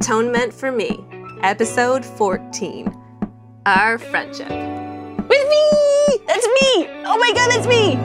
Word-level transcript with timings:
Atonement 0.00 0.54
for 0.54 0.70
Me, 0.70 1.04
episode 1.42 2.04
14 2.04 2.86
Our 3.66 3.98
Friendship. 3.98 4.48
With 4.48 5.48
me! 5.48 6.18
That's 6.24 6.46
me! 6.46 6.86
Oh 7.04 7.18
my 7.18 7.32
god, 7.34 7.50
that's 7.50 7.66
me! 7.66 7.98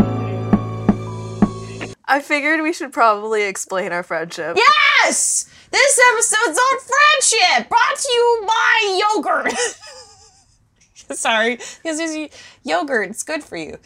I 2.06 2.20
figured 2.20 2.62
we 2.62 2.74
should 2.74 2.92
probably 2.92 3.44
explain 3.44 3.92
our 3.92 4.02
friendship. 4.02 4.58
Yes! 4.58 5.48
This 5.70 6.00
episode's 6.12 6.58
on 6.58 6.80
friendship! 6.80 7.70
Brought 7.70 7.96
to 7.96 8.12
you 8.12 8.44
by 8.48 9.04
yogurt! 9.14 9.54
Sorry, 11.16 11.58
because 11.58 12.00
there's 12.00 12.30
yogurt. 12.64 13.12
It's 13.12 13.22
good 13.22 13.44
for 13.44 13.56
you. 13.56 13.78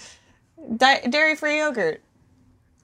Di- 0.78 1.08
dairy 1.10 1.36
free 1.36 1.58
yogurt. 1.58 2.02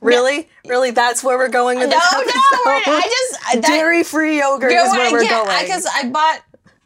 Really? 0.03 0.49
Really? 0.67 0.91
That's 0.91 1.23
where 1.23 1.37
we're 1.37 1.47
going 1.49 1.79
with 1.79 1.89
No, 1.89 1.95
this 1.97 2.11
no, 2.13 2.19
episode? 2.19 2.39
we're- 2.65 2.81
I 2.87 3.01
just. 3.53 3.67
Dairy-free 3.67 4.39
yogurt 4.39 4.71
You 4.71 4.77
know 4.77 4.85
is 4.85 4.91
where 4.91 5.07
I 5.07 5.11
we're 5.11 5.21
get? 5.21 5.45
going. 5.45 5.61
Because 5.65 5.85
I 5.93 6.09
bought, 6.09 6.39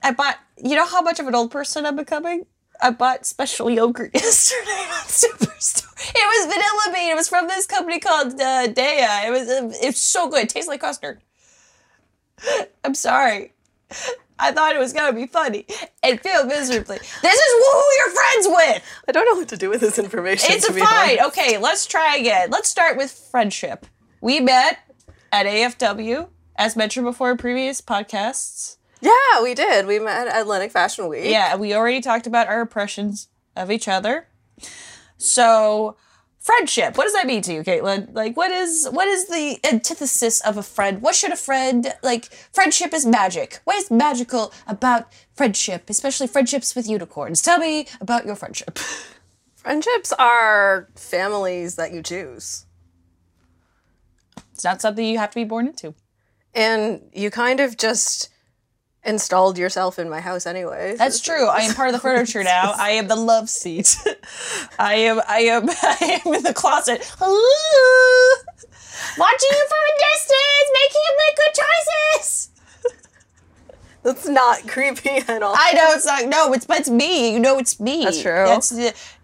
I 0.03 0.11
bought. 0.13 0.37
You 0.57 0.75
know 0.75 0.85
how 0.85 1.01
much 1.01 1.19
of 1.19 1.27
an 1.27 1.35
old 1.35 1.51
person 1.51 1.85
I'm 1.85 1.95
becoming? 1.95 2.45
I 2.81 2.91
bought 2.91 3.25
special 3.25 3.69
yogurt 3.69 4.11
yesterday 4.13 4.69
on 4.71 5.05
Superstore. 5.07 6.13
It 6.15 6.47
was 6.47 6.53
vanilla 6.53 6.93
bean. 6.95 7.11
It 7.11 7.15
was 7.15 7.27
from 7.27 7.47
this 7.47 7.65
company 7.65 7.99
called 7.99 8.33
uh, 8.39 8.67
Daiya. 8.67 9.27
It 9.27 9.31
was 9.31 9.49
uh, 9.49 9.71
it's 9.81 9.99
so 9.99 10.29
good. 10.29 10.43
It 10.43 10.49
tastes 10.49 10.67
like 10.67 10.81
custard. 10.81 11.21
I'm 12.83 12.93
sorry. 12.93 13.53
I 14.39 14.51
thought 14.51 14.75
it 14.75 14.79
was 14.79 14.93
gonna 14.93 15.13
be 15.13 15.25
funny 15.25 15.65
and 16.03 16.19
failed 16.21 16.47
miserably. 16.47 16.97
This 16.97 17.39
is 17.39 17.51
who 17.51 17.83
you're 17.97 18.11
friends 18.11 18.47
with. 18.47 18.83
I 19.07 19.11
don't 19.11 19.25
know 19.25 19.39
what 19.39 19.49
to 19.49 19.57
do 19.57 19.69
with 19.69 19.81
this 19.81 19.97
information. 19.97 20.51
It's 20.51 20.67
to 20.67 20.73
be 20.73 20.81
fine. 20.81 21.17
honest. 21.19 21.37
Okay, 21.39 21.57
let's 21.57 21.85
try 21.87 22.17
again. 22.17 22.51
Let's 22.51 22.69
start 22.69 22.97
with 22.97 23.11
friendship. 23.11 23.85
We 24.21 24.39
met 24.39 24.79
at 25.31 25.45
AFW, 25.45 26.27
as 26.55 26.75
mentioned 26.75 27.05
before 27.05 27.31
in 27.31 27.37
previous 27.37 27.81
podcasts. 27.81 28.77
Yeah, 29.01 29.43
we 29.43 29.53
did. 29.53 29.85
We 29.85 29.99
met 29.99 30.27
at 30.27 30.41
Atlantic 30.41 30.71
Fashion 30.71 31.07
Week. 31.07 31.25
Yeah, 31.25 31.55
we 31.55 31.73
already 31.73 32.01
talked 32.01 32.27
about 32.27 32.47
our 32.47 32.61
impressions 32.61 33.29
of 33.55 33.71
each 33.71 33.87
other. 33.87 34.27
So, 35.17 35.97
friendship. 36.47 36.97
What 36.97 37.03
does 37.03 37.13
that 37.13 37.27
mean 37.27 37.41
to 37.43 37.53
you, 37.53 37.61
Caitlin? 37.61 38.13
Like, 38.13 38.37
what 38.37 38.51
is 38.51 38.87
what 38.91 39.07
is 39.07 39.27
the 39.27 39.59
antithesis 39.69 40.39
of 40.41 40.55
a 40.57 40.63
friend? 40.63 41.01
What 41.01 41.13
should 41.13 41.33
a 41.33 41.35
friend 41.35 41.93
like? 42.01 42.25
Friendship 42.53 42.93
is 42.93 43.05
magic. 43.05 43.59
What 43.65 43.75
is 43.75 43.91
magical 43.91 44.53
about 44.65 45.11
friendship, 45.35 45.89
especially 45.89 46.27
friendships 46.27 46.73
with 46.73 46.89
unicorns? 46.89 47.41
Tell 47.41 47.59
me 47.59 47.87
about 47.99 48.25
your 48.25 48.35
friendship. 48.35 48.79
Friendships 49.55 50.13
are 50.13 50.87
families 50.95 51.75
that 51.75 51.91
you 51.91 52.01
choose. 52.01 52.67
It's 54.53 54.63
not 54.63 54.81
something 54.81 55.05
you 55.05 55.17
have 55.17 55.31
to 55.31 55.35
be 55.35 55.43
born 55.43 55.67
into. 55.67 55.93
And 56.55 57.01
you 57.11 57.29
kind 57.29 57.59
of 57.59 57.75
just 57.75 58.29
installed 59.07 59.57
yourself 59.57 59.97
in 59.97 60.09
my 60.09 60.19
house 60.19 60.45
anyway. 60.45 60.95
That's 60.97 61.19
true. 61.19 61.47
I 61.47 61.61
am 61.61 61.73
part 61.73 61.87
of 61.89 61.93
the 61.93 61.99
furniture 61.99 62.43
now. 62.57 62.73
I 62.77 62.91
am 62.91 63.07
the 63.07 63.15
love 63.15 63.49
seat. 63.49 63.97
I 64.79 64.95
am. 64.95 65.21
I 65.27 65.39
am. 65.39 65.69
I 65.81 66.21
am 66.25 66.33
in 66.33 66.43
the 66.43 66.53
closet. 66.53 66.99
Watching 69.17 69.49
you 69.51 69.65
from 69.67 69.83
a 69.83 69.93
distance, 70.05 70.69
making 70.73 71.01
you 71.07 71.17
make 71.25 71.35
good 71.37 71.53
choices. 71.55 72.49
That's 74.03 74.27
not 74.27 74.67
creepy 74.67 75.17
at 75.27 75.43
all. 75.43 75.53
I 75.57 75.73
know 75.73 75.91
it's 75.93 76.05
not. 76.05 76.25
No, 76.27 76.53
it's 76.53 76.65
but 76.65 76.79
it's 76.79 76.89
me. 76.89 77.33
You 77.33 77.39
know 77.39 77.57
it's 77.57 77.79
me. 77.79 78.03
That's 78.05 78.21
true. 78.21 78.45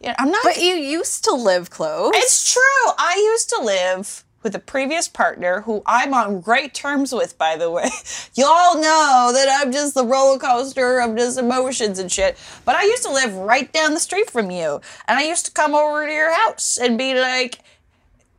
Yeah, 0.02 0.16
I'm 0.20 0.30
not. 0.32 0.44
but 0.44 0.58
you 0.58 0.74
used 0.74 1.24
to 1.26 1.34
live 1.34 1.70
close. 1.70 2.12
It's 2.16 2.52
true. 2.54 2.62
I 2.98 3.16
used 3.34 3.50
to 3.50 3.62
live 3.62 4.24
with 4.44 4.56
a 4.56 4.60
previous 4.60 5.08
partner 5.08 5.62
who 5.62 5.82
I'm 5.86 6.14
on 6.14 6.42
great 6.42 6.74
terms 6.74 7.14
with, 7.14 7.38
by 7.38 7.56
the 7.56 7.72
way. 7.72 7.90
Y'all 8.36 8.76
know 8.76 9.32
that 9.34 9.60
I'm 9.62 9.72
just 9.72 9.94
the 9.94 10.06
roller 10.06 10.38
coaster 10.38 11.00
of 11.00 11.16
just 11.16 11.40
emotions 11.40 12.00
and 12.00 12.12
shit. 12.12 12.38
But 12.66 12.76
I 12.76 12.84
used 12.84 13.04
to 13.04 13.12
live 13.12 13.34
right 13.36 13.72
down 13.72 13.94
the 13.94 14.00
street 14.00 14.30
from 14.30 14.52
you. 14.52 14.82
And 15.08 15.18
I 15.18 15.24
used 15.24 15.46
to 15.46 15.52
come 15.52 15.74
over 15.74 16.06
to 16.06 16.12
your 16.12 16.34
house 16.34 16.78
and 16.78 16.98
be 16.98 17.20
like, 17.20 17.60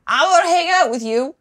I 0.07 0.25
want 0.27 0.45
to 0.45 0.51
hang 0.51 0.71
out 0.71 0.91
with 0.91 1.03
you. 1.03 1.35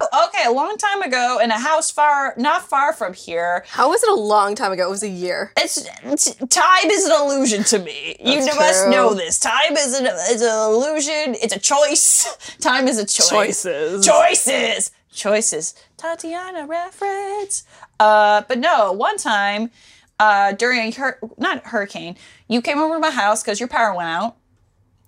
Okay, 0.00 0.44
a 0.46 0.52
long 0.52 0.76
time 0.78 1.02
ago 1.02 1.38
in 1.42 1.50
a 1.50 1.58
house 1.58 1.90
far, 1.90 2.34
not 2.38 2.62
far 2.62 2.92
from 2.92 3.12
here, 3.12 3.64
How 3.68 3.90
was 3.90 4.02
it 4.02 4.08
a 4.08 4.14
long 4.14 4.54
time 4.54 4.72
ago? 4.72 4.86
It 4.86 4.90
was 4.90 5.02
a 5.02 5.08
year. 5.08 5.52
it's, 5.56 5.86
it's 6.04 6.34
time 6.46 6.90
is 6.90 7.04
an 7.06 7.12
illusion 7.20 7.64
to 7.64 7.78
me. 7.78 8.16
You 8.18 8.42
That's 8.44 8.56
must 8.56 8.88
know 8.88 9.12
this. 9.14 9.38
Time 9.38 9.76
is 9.76 9.98
an 9.98 10.06
is 10.06 10.42
an 10.42 10.48
illusion. 10.72 11.36
It's 11.42 11.54
a 11.54 11.58
choice. 11.58 12.34
Time 12.60 12.88
is 12.88 12.98
a 12.98 13.04
choice. 13.04 13.28
Choices. 13.28 14.06
Choices. 14.06 14.90
Choices. 15.12 15.74
Tatianna 15.98 16.66
reference. 16.66 17.64
Uh, 17.98 18.42
but 18.48 18.58
no, 18.58 18.92
one 18.92 19.18
time 19.18 19.70
uh, 20.18 20.52
during 20.52 20.80
a 20.80 20.90
hur- 20.90 21.18
not 21.36 21.66
hurricane, 21.66 22.16
you 22.48 22.62
came 22.62 22.78
over 22.78 22.94
to 22.94 23.00
my 23.00 23.10
house 23.10 23.42
because 23.42 23.60
your 23.60 23.68
power 23.68 23.94
went 23.94 24.08
out, 24.08 24.36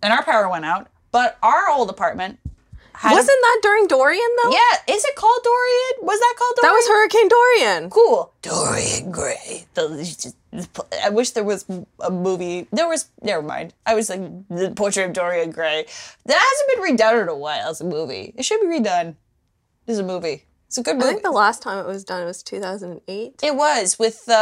and 0.02 0.12
our 0.12 0.22
power 0.22 0.48
went 0.48 0.64
out. 0.64 0.88
But 1.12 1.38
our 1.42 1.70
old 1.70 1.88
apartment 1.90 2.38
Wasn't 3.04 3.26
that 3.26 3.58
during 3.62 3.86
Dorian 3.88 4.28
though? 4.42 4.52
yeah. 4.52 4.94
Is 4.94 5.04
it 5.04 5.14
called 5.16 5.40
Dorian? 5.42 6.06
Was 6.06 6.20
that 6.20 6.34
called 6.38 6.54
Dorian? 6.60 6.62
That 6.62 6.76
was 6.76 6.88
Hurricane 6.88 7.28
Dorian. 7.28 7.90
cool. 7.90 8.32
Dorian 8.42 9.10
Gray. 9.10 9.66
I 11.02 11.08
wish 11.10 11.30
there 11.30 11.44
was 11.44 11.64
a 12.00 12.10
movie. 12.10 12.68
There 12.72 12.88
was. 12.88 13.08
Never 13.22 13.42
mind. 13.42 13.74
I 13.86 13.94
was 13.94 14.10
like 14.10 14.20
the 14.48 14.72
portrait 14.76 15.06
of 15.06 15.12
Dorian 15.14 15.50
Gray. 15.50 15.86
That 16.26 16.38
hasn't 16.38 16.68
been 16.86 16.96
redone 16.96 17.22
in 17.22 17.28
a 17.28 17.36
while 17.36 17.68
as 17.70 17.80
a 17.80 17.84
movie. 17.84 18.34
It 18.36 18.44
should 18.44 18.60
be 18.60 18.66
redone. 18.66 19.16
As 19.88 19.98
a 19.98 20.02
movie. 20.04 20.44
It's 20.68 20.78
a 20.78 20.82
good 20.82 20.96
movie. 20.96 21.08
I 21.08 21.12
think 21.12 21.22
the 21.22 21.30
last 21.32 21.60
time 21.60 21.78
it 21.84 21.86
was 21.86 22.02
done 22.04 22.24
was 22.24 22.42
2008. 22.42 23.40
it 23.42 23.54
was 23.56 23.98
with 23.98 24.26
uh, 24.28 24.32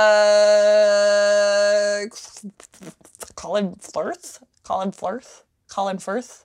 Colin 3.35 3.75
Firth. 3.77 4.43
Colin 4.63 4.93
Firth. 4.93 5.43
Colin 5.69 5.99
Firth. 5.99 6.45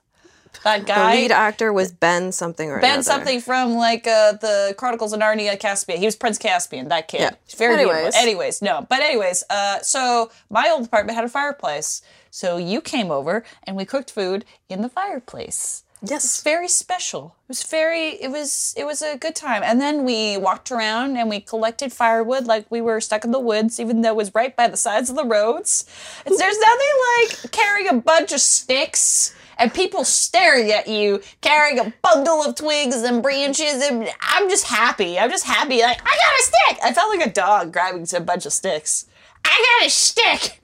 That 0.64 0.80
The 0.80 0.86
guy. 0.86 1.14
lead 1.16 1.30
actor 1.32 1.72
was 1.72 1.92
Ben 1.92 2.32
something 2.32 2.70
or 2.70 2.80
Ben 2.80 2.90
another. 2.94 3.02
something 3.02 3.40
from 3.40 3.74
like 3.74 4.06
uh, 4.06 4.32
the 4.32 4.74
Chronicles 4.78 5.12
of 5.12 5.20
Narnia 5.20 5.58
Caspian. 5.58 5.98
He 5.98 6.04
was 6.06 6.16
Prince 6.16 6.38
Caspian, 6.38 6.88
that 6.88 7.08
kid. 7.08 7.20
Yeah. 7.20 7.30
Very 7.56 7.74
Anyways. 7.74 7.96
beautiful. 7.96 8.20
Anyways, 8.20 8.62
no. 8.62 8.86
But 8.88 9.00
anyways, 9.00 9.44
uh, 9.50 9.80
so 9.80 10.30
my 10.50 10.68
old 10.68 10.86
apartment 10.86 11.16
had 11.16 11.24
a 11.24 11.28
fireplace. 11.28 12.02
So 12.30 12.56
you 12.58 12.80
came 12.80 13.10
over 13.10 13.44
and 13.64 13.76
we 13.76 13.84
cooked 13.84 14.10
food 14.10 14.44
in 14.68 14.82
the 14.82 14.88
fireplace. 14.88 15.82
Yes. 16.02 16.42
Very 16.42 16.68
special. 16.68 17.34
It 17.44 17.48
was 17.48 17.62
very 17.62 18.10
it 18.10 18.30
was 18.30 18.74
it 18.76 18.84
was 18.84 19.00
a 19.00 19.16
good 19.16 19.34
time. 19.34 19.62
And 19.64 19.80
then 19.80 20.04
we 20.04 20.36
walked 20.36 20.70
around 20.70 21.16
and 21.16 21.30
we 21.30 21.40
collected 21.40 21.90
firewood 21.92 22.46
like 22.46 22.66
we 22.70 22.82
were 22.82 23.00
stuck 23.00 23.24
in 23.24 23.30
the 23.30 23.40
woods, 23.40 23.80
even 23.80 24.02
though 24.02 24.10
it 24.10 24.16
was 24.16 24.34
right 24.34 24.54
by 24.54 24.68
the 24.68 24.76
sides 24.76 25.08
of 25.08 25.16
the 25.16 25.24
roads. 25.24 25.86
It's, 26.26 26.38
there's 26.38 26.58
nothing 26.58 26.88
like 27.18 27.50
carrying 27.50 27.88
a 27.88 27.94
bunch 27.94 28.30
of 28.32 28.40
sticks 28.40 29.34
and 29.58 29.72
people 29.72 30.04
staring 30.04 30.70
at 30.72 30.88
you 30.88 31.20
carrying 31.40 31.78
a 31.78 31.92
bundle 32.02 32.42
of 32.44 32.54
twigs 32.54 32.96
and 33.02 33.22
branches 33.22 33.82
and 33.82 34.08
I'm 34.20 34.48
just 34.48 34.64
happy. 34.64 35.18
I'm 35.18 35.30
just 35.30 35.46
happy. 35.46 35.80
Like, 35.80 36.00
I 36.00 36.04
got 36.04 36.38
a 36.38 36.42
stick. 36.42 36.78
I 36.84 36.92
felt 36.92 37.16
like 37.16 37.26
a 37.26 37.32
dog 37.32 37.72
grabbing 37.72 38.06
a 38.14 38.20
bunch 38.20 38.46
of 38.46 38.52
sticks. 38.52 39.06
I 39.44 39.78
got 39.80 39.86
a 39.86 39.90
stick. 39.90 40.62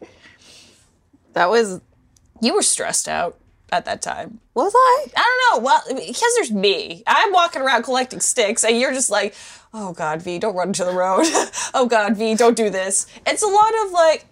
That 1.32 1.48
was. 1.48 1.80
You 2.41 2.54
were 2.54 2.62
stressed 2.62 3.08
out 3.08 3.38
at 3.70 3.84
that 3.84 4.03
time. 4.03 4.41
Was 4.54 4.72
I? 4.75 5.06
I 5.16 5.48
don't 5.50 5.62
know. 5.62 5.64
Well, 5.64 5.82
because 5.88 6.34
there's 6.36 6.50
me. 6.50 7.03
I'm 7.06 7.32
walking 7.32 7.62
around 7.62 7.84
collecting 7.84 8.20
sticks, 8.20 8.64
and 8.64 8.78
you're 8.78 8.92
just 8.92 9.10
like, 9.10 9.34
oh 9.72 9.92
God, 9.92 10.22
V, 10.22 10.38
don't 10.38 10.54
run 10.54 10.69
into 10.69 10.84
the 10.84 10.92
road. 10.92 11.24
oh 11.74 11.86
God, 11.88 12.16
V, 12.16 12.34
don't 12.34 12.56
do 12.56 12.69
this. 12.69 13.06
It's 13.26 13.42
a 13.42 13.47
lot 13.47 13.72
of 13.86 13.92
like, 13.92 14.26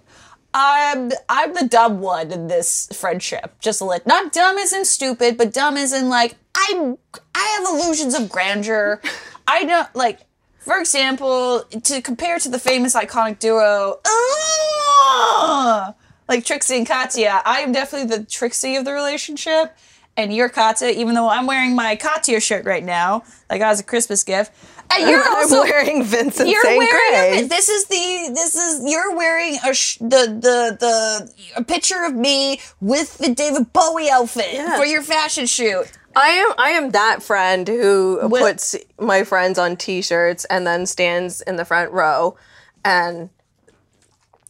I'm 0.53 1.11
I'm 1.29 1.55
the 1.55 1.69
dumb 1.69 2.01
one 2.01 2.33
in 2.33 2.49
this 2.49 2.89
friendship. 2.93 3.55
Just 3.61 3.81
like 3.81 4.07
not 4.07 4.33
dumb 4.33 4.59
as 4.59 4.73
in 4.73 4.85
stupid, 4.85 5.37
but 5.37 5.53
dumb 5.53 5.77
as 5.77 5.93
in 5.93 6.09
like 6.09 6.37
I'm 6.57 6.99
I 7.35 7.59
have 7.59 7.69
illusions 7.69 8.15
of 8.15 8.29
grandeur. 8.29 9.01
I 9.49 9.65
don't 9.65 9.95
like. 9.95 10.21
For 10.59 10.79
example, 10.79 11.63
to 11.85 12.03
compare 12.03 12.39
to 12.39 12.49
the 12.51 12.59
famous 12.59 12.95
iconic 12.95 13.39
duo, 13.39 13.99
ah, 14.07 15.95
like 16.29 16.45
Trixie 16.45 16.77
and 16.77 16.87
Katya, 16.87 17.41
I 17.47 17.61
am 17.61 17.73
definitely 17.73 18.15
the 18.15 18.25
Trixie 18.25 18.77
of 18.77 18.85
the 18.85 18.93
relationship, 18.93 19.75
and 20.19 20.35
you're 20.35 20.51
Katya. 20.51 20.89
Even 20.91 21.15
though 21.15 21.31
I'm 21.31 21.47
wearing 21.47 21.75
my 21.75 21.97
Katya 21.97 22.41
shirt 22.41 22.67
right 22.67 22.85
now, 22.85 23.25
like 23.49 23.63
as 23.63 23.81
a 23.81 23.83
Christmas 23.83 24.23
gift, 24.23 24.53
Uh, 24.91 24.95
and 24.99 25.09
you're 25.11 25.23
I'm 25.25 25.51
wearing 25.51 26.05
Vincent 26.05 26.49
you're 26.49 26.63
St. 26.63 26.79
wearing 26.79 27.35
Grey. 27.39 27.45
a, 27.45 27.49
this 27.49 27.69
is 27.69 27.85
the 27.87 28.33
this 28.35 28.55
is 28.57 28.91
you're 28.91 29.15
wearing 29.17 29.59
a 29.65 29.73
sh- 29.75 29.99
the 29.99 30.07
the 30.41 30.77
the 30.81 31.33
a 31.57 31.65
picture 31.65 32.03
of 32.05 32.15
me 32.15 32.61
with 32.81 33.19
the 33.19 33.33
David 33.35 33.73
Bowie 33.73 34.11
outfit 34.11 34.53
Yeah. 34.53 34.77
for 34.77 34.85
your 34.85 35.03
fashion 35.03 35.47
shoot. 35.47 35.91
I 36.17 36.29
am 36.31 36.53
I 36.59 36.71
am 36.71 36.91
that 36.91 37.23
friend 37.23 37.69
who 37.69 38.19
Will- 38.29 38.41
puts 38.43 38.75
my 38.99 39.23
friends 39.25 39.59
on 39.59 39.77
t-shirts 39.77 40.45
and 40.47 40.67
then 40.67 40.87
stands 40.87 41.41
in 41.43 41.57
the 41.57 41.65
front 41.65 41.93
row 41.93 42.37
and 42.85 43.31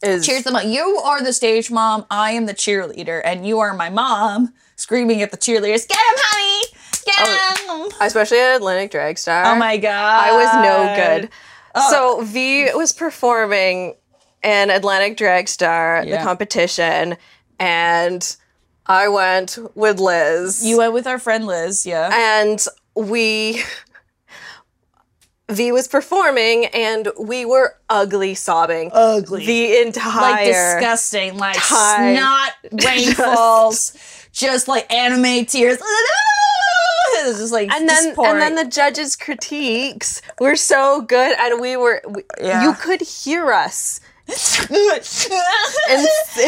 is 0.02 0.24
Cheers 0.24 0.44
them 0.44 0.56
on. 0.56 0.70
You 0.70 0.96
are 1.04 1.22
the 1.22 1.32
stage 1.34 1.70
mom. 1.70 2.06
I 2.10 2.30
am 2.30 2.46
the 2.46 2.54
cheerleader, 2.54 3.20
and 3.22 3.46
you 3.46 3.58
are 3.60 3.74
my 3.74 3.90
mom 3.90 4.54
screaming 4.80 5.22
at 5.22 5.30
the 5.30 5.36
cheerleaders. 5.36 5.86
Get 5.86 5.98
him, 5.98 6.16
honey. 6.16 6.76
Get 7.04 7.14
oh, 7.18 7.84
him. 7.84 7.92
especially 8.00 8.38
at 8.38 8.56
Atlantic 8.56 8.90
Drag 8.90 9.18
Star. 9.18 9.44
Oh 9.46 9.54
my 9.54 9.76
god. 9.76 10.28
I 10.28 10.32
was 10.32 10.54
no 10.64 11.18
good. 11.20 11.30
Oh. 11.74 11.90
So 11.90 12.24
V 12.24 12.70
was 12.74 12.92
performing 12.92 13.94
in 14.42 14.70
Atlantic 14.70 15.16
Drag 15.16 15.48
Star, 15.48 16.04
the 16.04 16.18
competition, 16.18 17.16
and 17.58 18.36
I 18.86 19.08
went 19.08 19.58
with 19.74 20.00
Liz. 20.00 20.64
You 20.64 20.78
went 20.78 20.92
with 20.92 21.06
our 21.06 21.18
friend 21.18 21.46
Liz, 21.46 21.86
yeah. 21.86 22.10
and 22.12 22.64
we 22.96 23.62
V 25.50 25.72
was 25.72 25.88
performing 25.88 26.66
and 26.66 27.08
we 27.18 27.44
were 27.44 27.76
ugly 27.88 28.34
sobbing. 28.34 28.90
Ugly. 28.92 29.46
The 29.46 29.82
entire 29.82 30.20
like 30.20 30.46
disgusting, 30.46 31.38
like 31.38 31.56
snot 31.56 32.52
rainfalls, 32.84 34.19
just 34.32 34.68
like 34.68 34.92
anime 34.92 35.44
tears. 35.46 35.78
Just 37.22 37.52
like 37.52 37.70
and 37.70 37.86
then 37.86 38.14
and 38.18 38.40
then 38.40 38.54
the 38.54 38.64
judges' 38.64 39.14
critiques 39.14 40.22
were 40.40 40.56
so 40.56 41.02
good 41.02 41.36
and 41.38 41.60
we 41.60 41.76
were 41.76 42.00
we, 42.08 42.22
Yeah. 42.40 42.62
you 42.62 42.72
could 42.72 43.02
hear 43.02 43.52
us. 43.52 44.00
in, 44.26 44.36
in 44.70 44.78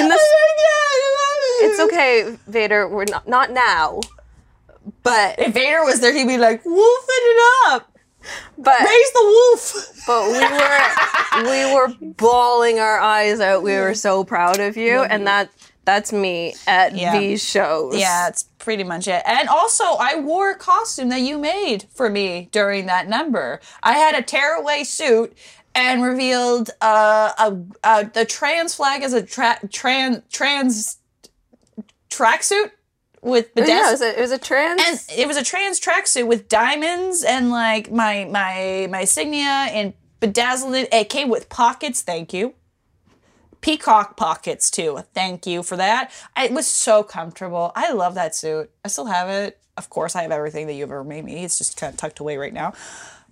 the- 0.09 0.19
oh 0.19 1.59
It's 1.63 1.81
okay, 1.81 2.39
Vader, 2.47 2.89
we're 2.89 3.05
not 3.05 3.29
not 3.29 3.51
now. 3.51 4.01
But 5.03 5.39
If 5.39 5.53
Vader 5.53 5.85
was 5.85 6.01
there, 6.01 6.13
he'd 6.15 6.27
be 6.27 6.39
like, 6.39 6.65
"Wolfing 6.65 6.81
it 7.09 7.69
up, 7.73 7.91
but 8.57 8.81
raise 8.81 9.13
the 9.13 9.25
wolf." 9.25 10.05
but 10.07 10.27
we 10.29 10.41
were 11.45 11.51
we 11.51 11.75
were 11.75 11.89
bawling 12.17 12.79
our 12.79 12.99
eyes 12.99 13.41
out. 13.41 13.63
We 13.63 13.75
were 13.77 13.95
so 13.95 14.25
proud 14.25 14.59
of 14.59 14.77
you 14.77 15.03
and 15.03 15.27
that 15.27 15.51
that's 15.85 16.13
me 16.13 16.55
at 16.67 16.95
Yeah. 16.95 17.19
these 17.19 17.43
shows. 17.43 17.97
Yeah, 17.97 18.29
it's 18.29 18.45
pretty 18.59 18.85
much 18.85 19.09
it. 19.09 19.23
And 19.27 19.49
also, 19.49 19.85
I 19.85 20.17
wore 20.21 20.51
a 20.51 20.57
costume 20.57 21.09
that 21.09 21.21
you 21.21 21.39
made 21.39 21.87
for 21.95 22.09
me 22.09 22.49
during 22.53 22.87
that 22.87 23.09
number. 23.09 23.61
I 23.83 23.95
had 23.95 24.15
a 24.15 24.23
tearaway 24.23 24.85
suit 24.85 25.37
and 25.75 26.03
revealed 26.03 26.71
uh, 26.81 27.33
a, 27.39 27.57
a 27.83 28.05
the 28.13 28.25
trans 28.25 28.75
flag 28.75 29.03
as 29.03 29.13
a 29.13 29.23
tra- 29.23 29.59
trans 29.71 30.21
trans 30.31 30.99
tracksuit 32.11 32.71
with 33.23 33.51
Yeah, 33.57 33.89
it 33.89 33.93
was 33.93 34.03
a, 34.03 34.19
it 34.19 34.21
was 34.21 34.33
a 34.33 34.39
trans 34.39 34.83
and 34.85 35.19
it 35.19 35.27
was 35.27 35.37
a 35.37 35.45
trans 35.45 35.81
tracksuit 35.81 36.27
with 36.27 36.49
diamonds 36.49 37.25
and 37.25 37.51
like 37.51 37.91
my 37.91 38.27
my 38.31 38.87
my 38.91 39.01
insignia 39.01 39.69
and 39.73 39.95
bedazzled 40.21 40.75
it. 40.75 40.93
It 40.93 41.09
came 41.09 41.29
with 41.29 41.49
pockets. 41.49 42.03
Thank 42.03 42.33
you. 42.33 42.55
Peacock 43.63 44.17
pockets 44.17 44.71
too. 44.71 45.01
Thank 45.15 45.47
you 45.47 45.63
for 45.63 45.77
that. 45.79 46.11
It 46.37 46.53
was 46.53 46.67
so 46.67 47.03
comfortable. 47.03 47.73
I 47.75 47.93
love 47.93 48.15
that 48.17 48.35
suit. 48.35 48.71
I 48.85 48.89
still 48.89 49.07
have 49.07 49.29
it. 49.31 49.59
Of 49.79 49.89
course, 49.89 50.15
I 50.15 50.23
have 50.23 50.31
everything 50.33 50.67
that 50.67 50.75
you've 50.75 50.91
ever 50.91 51.03
made 51.05 51.25
me. 51.25 51.43
It's 51.45 51.57
just 51.57 51.79
kind 51.79 51.93
of 51.95 51.99
tucked 51.99 52.21
away 52.21 52.37
right 52.37 52.53
now. 52.53 52.75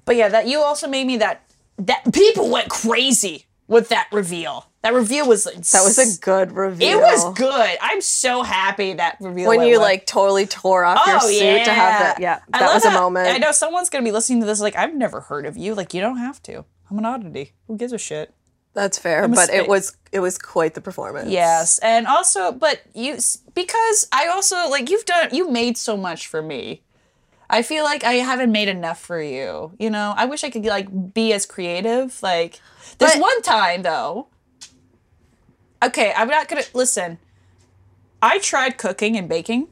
But 0.07 0.17
yeah, 0.17 0.29
that 0.31 0.47
you 0.49 0.61
also 0.61 0.89
made 0.89 1.07
me 1.07 1.19
that. 1.19 1.43
That 1.79 2.13
people 2.13 2.51
went 2.51 2.69
crazy 2.69 3.47
with 3.67 3.89
that 3.91 4.09
reveal. 4.13 4.67
That 4.83 4.95
reveal 4.95 5.29
was 5.29 5.45
that 5.45 5.55
was 5.85 5.99
a 5.99 6.21
good 6.21 6.53
reveal. 6.53 6.99
it 6.99 7.03
was 7.03 7.35
good. 7.39 7.79
I'm 7.83 8.01
so 8.01 8.43
happy 8.43 8.95
that 8.95 9.17
reveal 9.21 9.49
when 9.49 9.63
you 9.67 9.79
like 9.79 10.07
totally 10.07 10.47
tore 10.47 10.85
off 10.85 11.07
your 11.07 11.17
Oh, 11.17 11.29
suit 11.29 11.65
to 11.65 11.73
have 11.73 12.01
that. 12.01 12.21
Yeah, 12.21 12.41
I 12.53 12.61
that 12.61 12.75
was 12.75 12.85
a 12.87 12.91
moment. 12.91 13.29
I 13.29 13.37
know 13.39 13.53
someone's 13.53 13.91
gonna 13.91 14.05
be 14.05 14.11
listening 14.13 14.41
to 14.41 14.47
this 14.47 14.61
like 14.61 14.77
I've 14.77 14.95
never 14.95 15.21
heard 15.21 15.45
of 15.47 15.57
you. 15.57 15.75
Like 15.75 15.93
you 15.95 16.01
don't 16.01 16.17
have 16.19 16.43
to. 16.45 16.65
I'm 16.91 16.99
an 16.99 17.05
oddity. 17.05 17.53
Who 17.67 17.77
gives 17.77 17.93
a 17.93 17.99
shit? 17.99 18.35
That's 18.73 18.99
fair, 18.99 19.27
but 19.27 19.51
it 19.51 19.69
was 19.69 19.97
it 20.13 20.21
was 20.21 20.39
quite 20.39 20.75
the 20.75 20.81
performance. 20.81 21.29
Yes, 21.31 21.79
and 21.79 22.07
also, 22.07 22.53
but 22.53 22.81
you 22.95 23.19
because 23.55 24.09
I 24.13 24.29
also 24.29 24.69
like 24.69 24.91
you've 24.91 25.05
done 25.05 25.29
you 25.33 25.51
made 25.51 25.77
so 25.77 25.97
much 25.97 26.27
for 26.29 26.41
me. 26.41 26.83
I 27.49 27.63
feel 27.63 27.83
like 27.83 28.05
I 28.05 28.15
haven't 28.15 28.53
made 28.53 28.69
enough 28.69 29.01
for 29.01 29.21
you. 29.21 29.73
You 29.79 29.91
know, 29.91 30.15
I 30.17 30.27
wish 30.27 30.45
I 30.45 30.51
could 30.51 30.65
like 30.65 31.13
be 31.13 31.33
as 31.33 31.47
creative. 31.47 32.23
Like 32.23 32.61
there's 32.99 33.15
But- 33.15 33.21
one 33.23 33.43
time 33.43 33.83
though. 33.83 34.29
Okay, 35.83 36.13
I'm 36.17 36.29
not 36.29 36.47
gonna 36.49 36.63
listen. 36.75 37.19
I 38.23 38.39
tried 38.39 38.79
cooking 38.79 39.17
and 39.17 39.29
baking 39.29 39.69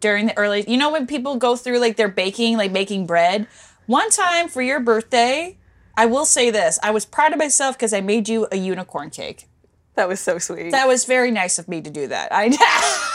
during 0.00 0.26
the 0.26 0.36
early. 0.38 0.64
You 0.66 0.78
know 0.78 0.90
when 0.90 1.06
people 1.06 1.36
go 1.36 1.54
through 1.56 1.80
like 1.80 1.96
their 1.96 2.08
baking, 2.08 2.56
like 2.56 2.72
making 2.72 3.06
bread. 3.06 3.46
One 3.86 4.08
time 4.10 4.48
for 4.48 4.62
your 4.62 4.80
birthday, 4.80 5.56
I 5.98 6.06
will 6.06 6.24
say 6.24 6.50
this: 6.50 6.78
I 6.80 6.92
was 6.92 7.04
proud 7.04 7.32
of 7.32 7.38
myself 7.38 7.76
because 7.76 7.92
I 7.92 8.00
made 8.00 8.28
you 8.28 8.46
a 8.52 8.56
unicorn 8.56 9.10
cake. 9.10 9.48
that 9.96 10.08
was 10.08 10.20
so 10.20 10.38
sweet. 10.38 10.70
That 10.70 10.86
was 10.86 11.04
very 11.04 11.32
nice 11.32 11.58
of 11.58 11.66
me 11.66 11.80
to 11.82 11.90
do 11.90 12.06
that. 12.06 12.28
I. 12.30 13.14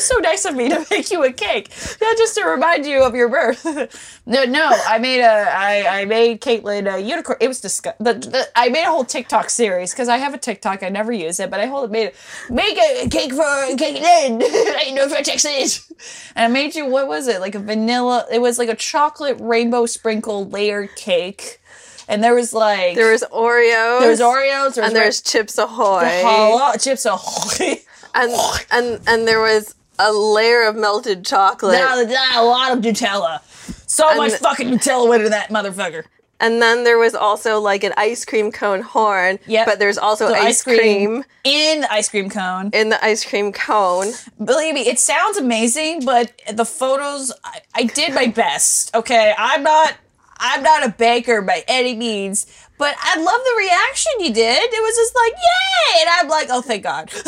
was 0.00 0.08
so 0.08 0.18
nice 0.18 0.44
of 0.44 0.54
me 0.56 0.68
to 0.68 0.86
make 0.90 1.10
you 1.10 1.24
a 1.24 1.32
cake. 1.32 1.70
Yeah, 2.00 2.14
just 2.16 2.34
to 2.36 2.44
remind 2.44 2.86
you 2.86 3.02
of 3.02 3.14
your 3.14 3.28
birth. 3.28 3.64
no, 4.26 4.44
no. 4.44 4.70
I 4.86 4.98
made 4.98 5.20
a. 5.20 5.50
I, 5.50 6.00
I 6.00 6.04
made 6.06 6.40
Caitlin 6.40 6.92
a 6.92 7.00
unicorn. 7.00 7.38
It 7.40 7.48
was 7.48 7.60
disgusting. 7.60 8.04
The, 8.04 8.14
the, 8.14 8.48
I 8.56 8.68
made 8.68 8.84
a 8.84 8.90
whole 8.90 9.04
TikTok 9.04 9.50
series 9.50 9.92
because 9.92 10.08
I 10.08 10.16
have 10.16 10.34
a 10.34 10.38
TikTok. 10.38 10.82
I 10.82 10.88
never 10.88 11.12
use 11.12 11.40
it, 11.40 11.50
but 11.50 11.60
I 11.60 11.66
hold 11.66 11.90
made. 11.90 12.12
Make 12.48 12.78
a 12.78 13.08
cake 13.08 13.32
for 13.32 13.42
Caitlin. 13.42 14.42
I 14.42 14.90
know 14.94 15.08
for 15.08 15.22
Texas. 15.22 15.90
And 16.34 16.44
I 16.44 16.48
made 16.48 16.74
you. 16.74 16.86
What 16.86 17.08
was 17.08 17.28
it? 17.28 17.40
Like 17.40 17.54
a 17.54 17.60
vanilla. 17.60 18.26
It 18.32 18.40
was 18.40 18.58
like 18.58 18.68
a 18.68 18.76
chocolate 18.76 19.36
rainbow 19.40 19.86
sprinkle 19.86 20.48
layered 20.48 20.94
cake. 20.96 21.58
And 22.08 22.24
there 22.24 22.34
was 22.34 22.52
like 22.52 22.96
there 22.96 23.12
was 23.12 23.22
Oreos. 23.32 24.00
there 24.00 24.10
was 24.10 24.20
Oreos, 24.20 24.74
there 24.74 24.82
was 24.82 24.88
and 24.88 24.96
there's 24.96 25.20
Chips 25.20 25.58
Ahoy. 25.58 26.76
Chips 26.80 27.06
ahoy. 27.06 27.80
and 28.14 28.32
and 28.72 29.00
and 29.06 29.28
there 29.28 29.40
was 29.40 29.76
a 30.00 30.12
layer 30.12 30.66
of 30.66 30.76
melted 30.76 31.24
chocolate. 31.24 31.74
Now, 31.74 31.94
a 32.02 32.44
lot 32.44 32.72
of 32.72 32.82
Nutella. 32.82 33.40
So 33.88 34.14
much 34.16 34.32
fucking 34.34 34.68
Nutella 34.68 35.08
went 35.08 35.22
in 35.24 35.30
that 35.30 35.50
motherfucker. 35.50 36.04
And 36.42 36.62
then 36.62 36.84
there 36.84 36.96
was 36.96 37.14
also 37.14 37.60
like 37.60 37.84
an 37.84 37.92
ice 37.98 38.24
cream 38.24 38.50
cone 38.50 38.80
horn. 38.80 39.38
Yep. 39.46 39.66
But 39.66 39.78
there's 39.78 39.98
also 39.98 40.28
So 40.28 40.34
ice, 40.34 40.62
cream. 40.62 41.22
in 41.44 41.80
the 41.82 41.92
ice 41.92 42.08
cream 42.08 42.30
cone. 42.30 42.70
in 42.72 42.88
the 42.88 43.04
ice 43.04 43.24
cream 43.24 43.52
cone. 43.52 44.12
Believe 44.42 44.72
me, 44.74 44.80
it 44.88 44.98
sounds 44.98 45.36
amazing, 45.36 46.04
but 46.06 46.32
the 46.50 46.64
photos, 46.64 47.30
I, 47.44 47.60
I 47.74 47.82
did 47.84 48.14
my 48.14 48.26
best. 48.28 48.94
Okay, 48.96 49.34
I'm 49.36 49.62
not, 49.62 49.94
I'm 50.38 50.62
not 50.62 50.86
a 50.86 50.88
baker 50.88 51.42
by 51.42 51.62
any 51.68 51.94
means, 51.94 52.46
but 52.80 52.96
I 52.98 53.16
love 53.18 53.40
the 53.44 53.54
reaction 53.58 54.12
you 54.20 54.32
did. 54.32 54.72
It 54.72 54.82
was 54.82 54.96
just 54.96 55.14
like, 55.14 55.32
yay! 55.34 56.00
And 56.00 56.08
I'm 56.14 56.28
like, 56.28 56.48
oh, 56.50 56.62
thank 56.62 56.82
God. 56.82 57.10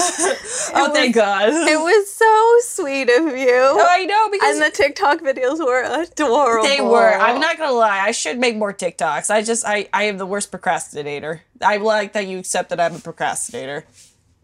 oh, 0.75 0.91
thank 0.95 1.15
God. 1.15 1.51
It 1.51 1.79
was 1.79 2.11
so 2.11 2.57
sweet 2.61 3.11
of 3.11 3.37
you. 3.37 3.79
I 3.79 4.07
know 4.07 4.31
because 4.31 4.57
and 4.57 4.65
the 4.65 4.75
TikTok 4.75 5.21
videos 5.21 5.59
were 5.59 5.83
adorable. 5.83 6.67
They 6.67 6.81
were. 6.81 7.13
I'm 7.13 7.39
not 7.39 7.59
gonna 7.59 7.77
lie. 7.77 8.01
I 8.01 8.13
should 8.13 8.39
make 8.39 8.57
more 8.57 8.73
TikToks. 8.73 9.29
I 9.29 9.43
just 9.43 9.67
I 9.67 9.91
I 9.93 10.05
am 10.05 10.17
the 10.17 10.25
worst 10.25 10.51
procrastinator. 10.51 11.43
I 11.61 11.77
like 11.77 12.15
that 12.15 12.27
you 12.27 12.39
accept 12.39 12.71
that 12.71 12.81
I'm 12.81 12.97
a 12.97 12.99
procrastinator. 12.99 13.85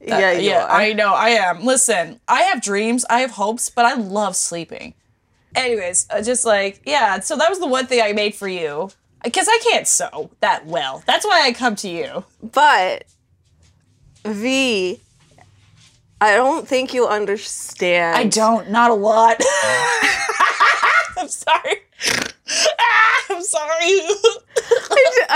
Yeah, 0.02 0.32
you 0.32 0.50
yeah, 0.50 0.64
are. 0.64 0.70
I 0.70 0.92
know. 0.92 1.14
I 1.14 1.30
am. 1.30 1.64
Listen, 1.64 2.20
I 2.28 2.42
have 2.42 2.60
dreams. 2.60 3.06
I 3.08 3.20
have 3.20 3.30
hopes, 3.30 3.70
but 3.70 3.86
I 3.86 3.94
love 3.94 4.36
sleeping. 4.36 4.92
Anyways, 5.56 6.06
uh, 6.10 6.20
just 6.20 6.44
like 6.44 6.82
yeah. 6.84 7.20
So 7.20 7.34
that 7.38 7.48
was 7.48 7.60
the 7.60 7.66
one 7.66 7.86
thing 7.86 8.02
I 8.02 8.12
made 8.12 8.34
for 8.34 8.46
you 8.46 8.90
because 9.24 9.48
I 9.48 9.58
can't 9.70 9.86
sew 9.86 10.30
that 10.40 10.66
well. 10.66 11.02
That's 11.06 11.24
why 11.24 11.42
I 11.44 11.52
come 11.52 11.76
to 11.76 11.88
you. 11.88 12.24
But 12.42 13.04
V, 14.24 15.00
I 16.20 16.34
don't 16.34 16.66
think 16.66 16.92
you 16.94 17.06
understand. 17.06 18.16
I 18.16 18.24
don't. 18.24 18.70
Not 18.70 18.90
a 18.90 18.94
lot. 18.94 19.40
I'm 21.18 21.28
sorry. 21.28 21.82
Ah, 22.80 23.24
I'm 23.30 23.42
sorry. 23.42 24.00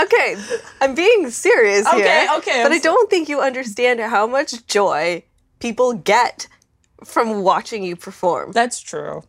okay, 0.03 0.35
I'm 0.81 0.95
being 0.95 1.29
serious 1.29 1.85
Okay, 1.87 1.97
here. 1.97 2.27
okay, 2.37 2.37
okay. 2.37 2.63
But 2.63 2.71
I'm 2.71 2.77
I 2.77 2.79
don't 2.79 3.09
think 3.09 3.29
you 3.29 3.41
understand 3.41 3.99
how 3.99 4.25
much 4.27 4.65
joy 4.67 5.23
people 5.59 5.93
get 5.93 6.47
from 7.03 7.43
watching 7.43 7.83
you 7.83 7.95
perform. 7.95 8.51
That's 8.53 8.79
true. 8.79 9.23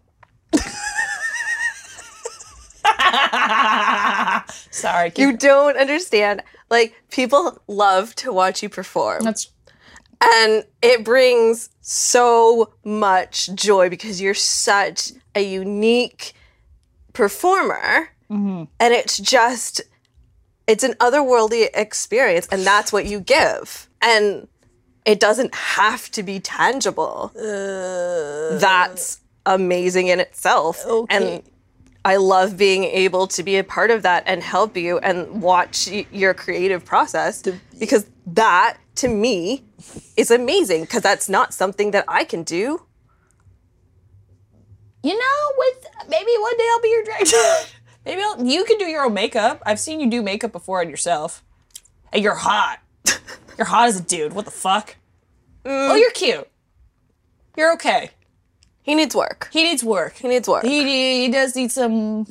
Sorry. 4.70 5.10
keep- 5.10 5.18
You 5.18 5.36
don't 5.36 5.76
understand. 5.76 6.42
Like, 6.70 6.94
people 7.10 7.58
love 7.68 8.14
to 8.16 8.32
watch 8.32 8.62
you 8.62 8.68
perform. 8.68 9.22
That's 9.24 9.48
And 10.20 10.64
it 10.82 11.04
brings 11.04 11.68
so 11.80 12.72
much 12.84 13.50
joy 13.54 13.90
because 13.90 14.20
you're 14.20 14.34
such 14.34 15.12
a 15.34 15.42
unique 15.42 16.32
performer. 17.12 18.10
Mm-hmm. 18.30 18.64
And 18.80 18.94
it's 18.94 19.18
just, 19.18 19.82
it's 20.66 20.82
an 20.84 20.94
otherworldly 20.94 21.68
experience. 21.74 22.48
And 22.50 22.62
that's 22.62 22.92
what 22.92 23.06
you 23.06 23.20
give. 23.20 23.88
And 24.00 24.48
it 25.04 25.20
doesn't 25.20 25.54
have 25.54 26.10
to 26.12 26.22
be 26.22 26.40
tangible. 26.40 27.30
that's 28.58 29.20
amazing 29.46 30.08
in 30.08 30.20
itself. 30.20 30.84
Okay. 30.86 31.16
And 31.16 31.42
I 32.04 32.16
love 32.16 32.56
being 32.58 32.84
able 32.84 33.26
to 33.28 33.42
be 33.42 33.56
a 33.56 33.64
part 33.64 33.90
of 33.90 34.02
that 34.02 34.24
and 34.26 34.42
help 34.42 34.76
you 34.76 34.98
and 34.98 35.40
watch 35.40 35.88
y- 35.90 36.06
your 36.12 36.34
creative 36.34 36.84
process 36.84 37.42
because 37.78 38.06
that 38.26 38.76
to 38.96 39.08
me 39.08 39.64
is 40.16 40.30
amazing 40.30 40.82
because 40.82 41.02
that's 41.02 41.28
not 41.28 41.54
something 41.54 41.92
that 41.92 42.04
I 42.06 42.24
can 42.24 42.42
do. 42.42 42.82
You 45.02 45.18
know, 45.18 45.52
with 45.58 45.86
maybe 46.08 46.30
one 46.40 46.56
day 46.56 46.66
I'll 46.72 46.82
be 46.82 46.88
your 46.88 47.04
drag 47.04 47.24
dad. 47.26 47.66
maybe 48.06 48.22
I'll, 48.22 48.44
you 48.44 48.64
can 48.64 48.78
do 48.78 48.86
your 48.86 49.04
own 49.04 49.14
makeup. 49.14 49.62
I've 49.66 49.80
seen 49.80 50.00
you 50.00 50.10
do 50.10 50.22
makeup 50.22 50.52
before 50.52 50.80
on 50.80 50.88
yourself, 50.88 51.42
and 52.12 52.22
you're 52.22 52.34
hot. 52.34 52.80
you're 53.58 53.66
hot 53.66 53.88
as 53.88 54.00
a 54.00 54.02
dude. 54.02 54.32
What 54.32 54.46
the 54.46 54.50
fuck? 54.50 54.96
Mm. 55.64 55.90
Oh, 55.90 55.94
you're 55.94 56.10
cute. 56.10 56.48
You're 57.56 57.72
okay. 57.74 58.10
He 58.84 58.94
needs 58.94 59.14
work. 59.16 59.48
He 59.52 59.62
needs 59.64 59.82
work. 59.82 60.14
He 60.14 60.28
needs 60.28 60.46
work. 60.48 60.62
He, 60.64 61.22
he 61.24 61.28
does 61.28 61.56
need 61.56 61.72
some 61.72 62.26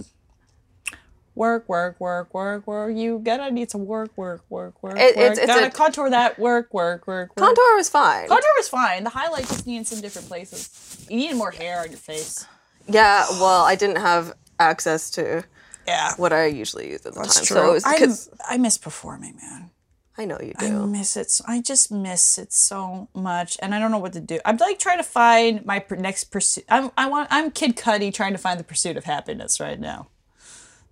work, 1.36 1.68
work, 1.68 2.00
work, 2.00 2.32
work, 2.34 2.68
work. 2.68 2.96
You 2.96 3.20
gotta 3.24 3.50
need 3.52 3.72
some 3.72 3.86
work, 3.88 4.12
work, 4.16 4.44
work, 4.50 4.82
work. 4.84 4.98
It- 5.00 5.16
work. 5.16 5.32
it's- 5.32 5.38
it's 5.40 5.48
gotta 5.48 5.68
a- 5.68 5.72
contour 5.72 6.10
that 6.12 6.38
work, 6.38 6.72
work, 6.74 7.08
work, 7.08 7.30
work. 7.30 7.36
Contour 7.38 7.76
was 7.76 7.90
fine. 7.90 8.28
Contour 8.28 8.52
was 8.58 8.70
fine. 8.70 9.04
The 9.04 9.10
highlight 9.10 9.48
just 9.48 9.66
needed 9.66 9.88
some 9.88 10.00
different 10.00 10.28
places. 10.28 10.70
You 11.10 11.18
needed 11.18 11.36
more 11.38 11.52
hair 11.52 11.80
on 11.82 11.90
your 11.90 11.98
face. 11.98 12.46
yeah, 12.88 13.26
well, 13.32 13.64
I 13.64 13.76
didn't 13.76 13.98
have 13.98 14.34
access 14.60 15.10
to 15.12 15.44
Yeah, 15.88 16.14
what 16.18 16.32
I 16.34 16.46
usually 16.46 16.92
use 16.92 17.04
at 17.06 17.14
the 17.16 17.22
that's 17.22 17.36
time. 17.36 17.46
true. 17.46 17.56
So 17.58 17.70
it 17.70 18.08
was 18.08 18.30
I 18.48 18.58
miss 18.58 18.78
performing, 18.78 19.38
man. 19.42 19.72
I 20.18 20.26
know 20.26 20.38
you 20.42 20.54
do. 20.60 20.84
I 20.84 20.86
miss 20.86 21.18
it. 21.18 21.32
so- 21.32 21.44
I 21.48 21.60
just 21.62 21.92
miss 21.92 22.38
it 22.38 22.54
so 22.54 23.08
much, 23.16 23.58
and 23.62 23.74
I 23.74 23.80
don't 23.80 23.90
know 23.90 23.98
what 23.98 24.14
to 24.14 24.20
do. 24.20 24.40
I'm 24.46 24.58
like 24.58 24.78
trying 24.78 25.00
to 25.00 25.04
find 25.04 25.66
my 25.66 25.80
per- 25.80 25.96
next 25.96 26.26
pursuit. 26.26 26.66
I'm 26.70 26.92
I 26.98 27.08
want 27.10 27.30
I'm 27.32 27.50
Kid 27.50 27.76
Cudi 27.76 28.14
trying 28.14 28.34
to 28.34 28.38
find 28.38 28.60
the 28.60 28.64
pursuit 28.64 28.96
of 28.96 29.06
happiness 29.06 29.60
right 29.60 29.80
now. 29.80 30.08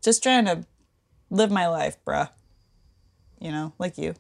Just 0.02 0.24
trying 0.24 0.46
to 0.46 0.66
live 1.30 1.52
my 1.52 1.68
life, 1.68 1.98
bruh. 2.06 2.30
You 3.40 3.52
know, 3.52 3.74
like 3.78 3.98
you. 3.98 4.16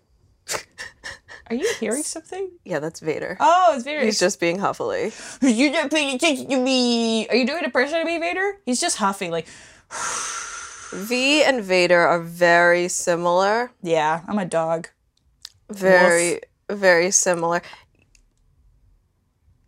Are 1.47 1.55
you 1.55 1.67
hearing 1.79 2.03
something? 2.03 2.51
Yeah, 2.63 2.79
that's 2.79 2.99
Vader. 2.99 3.37
Oh, 3.39 3.73
it's 3.75 3.83
Vader. 3.83 4.05
He's 4.05 4.19
just 4.19 4.39
being 4.39 4.59
huffily. 4.59 5.11
You're 5.41 5.71
not 5.71 5.89
paying 5.89 6.19
me. 6.63 7.27
Are 7.27 7.35
you 7.35 7.45
doing 7.47 7.61
a 7.63 7.65
impression 7.65 7.99
of 7.99 8.05
me, 8.05 8.19
Vader? 8.19 8.57
He's 8.65 8.79
just 8.79 8.97
huffing, 8.97 9.31
like, 9.31 9.47
V 10.91 11.43
and 11.43 11.63
Vader 11.63 11.99
are 11.99 12.19
very 12.19 12.87
similar. 12.87 13.71
yeah, 13.81 14.21
I'm 14.27 14.37
a 14.37 14.45
dog. 14.45 14.89
Very, 15.69 16.41
very 16.69 17.11
similar. 17.11 17.61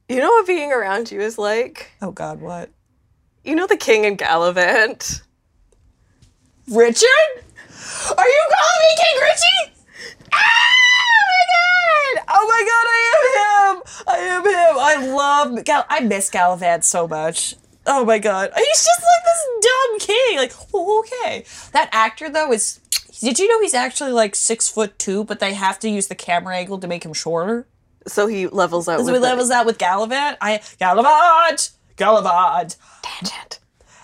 You 0.09 0.17
know 0.17 0.29
what 0.29 0.45
being 0.47 0.71
around 0.73 1.11
you 1.11 1.21
is 1.21 1.37
like? 1.37 1.91
Oh 2.01 2.11
God, 2.11 2.41
what? 2.41 2.69
You 3.43 3.55
know 3.55 3.67
the 3.67 3.77
King 3.77 4.05
and 4.05 4.17
Galavant? 4.17 5.21
Richard? 6.69 7.43
Are 8.17 8.27
you 8.27 8.47
calling 8.49 8.81
me 8.81 8.95
King 8.97 9.21
Richie? 9.21 9.75
Ah, 10.33 10.37
oh 10.39 11.25
my 11.29 11.43
god! 11.53 12.25
Oh 12.29 12.45
my 12.47 12.61
god, 12.69 12.87
I 12.89 13.01
am 13.13 13.75
him! 13.75 13.83
I 14.07 14.17
am 14.17 14.43
him! 14.45 15.09
I 15.09 15.15
love 15.15 15.65
Gal- 15.65 15.85
I 15.89 15.99
miss 16.01 16.29
Galavant 16.29 16.83
so 16.83 17.07
much. 17.07 17.55
Oh 17.85 18.05
my 18.05 18.19
god. 18.19 18.51
He's 18.55 18.85
just 18.85 19.01
like 19.01 19.23
this 19.25 19.47
dumb 19.61 19.99
king. 19.99 20.37
Like, 20.37 20.53
oh, 20.73 20.99
okay. 21.05 21.45
That 21.73 21.89
actor 21.91 22.29
though 22.29 22.51
is 22.51 22.79
did 23.19 23.39
you 23.39 23.47
know 23.47 23.61
he's 23.61 23.73
actually 23.73 24.11
like 24.11 24.35
six 24.35 24.67
foot 24.67 24.99
two, 24.99 25.23
but 25.23 25.39
they 25.39 25.53
have 25.53 25.79
to 25.79 25.89
use 25.89 26.07
the 26.07 26.15
camera 26.15 26.57
angle 26.57 26.77
to 26.79 26.87
make 26.87 27.05
him 27.05 27.13
shorter? 27.13 27.65
So 28.05 28.27
he 28.27 28.47
levels 28.47 28.89
out 28.89 28.99
So 28.99 29.05
with 29.05 29.13
he 29.15 29.19
the- 29.19 29.21
levels 29.21 29.49
out 29.49 29.65
with 29.65 29.77
Galavant. 29.77 30.35
I 30.41 30.57
Galavant! 30.81 31.71
Galavant! 31.95 32.75
Tangent. 33.01 33.59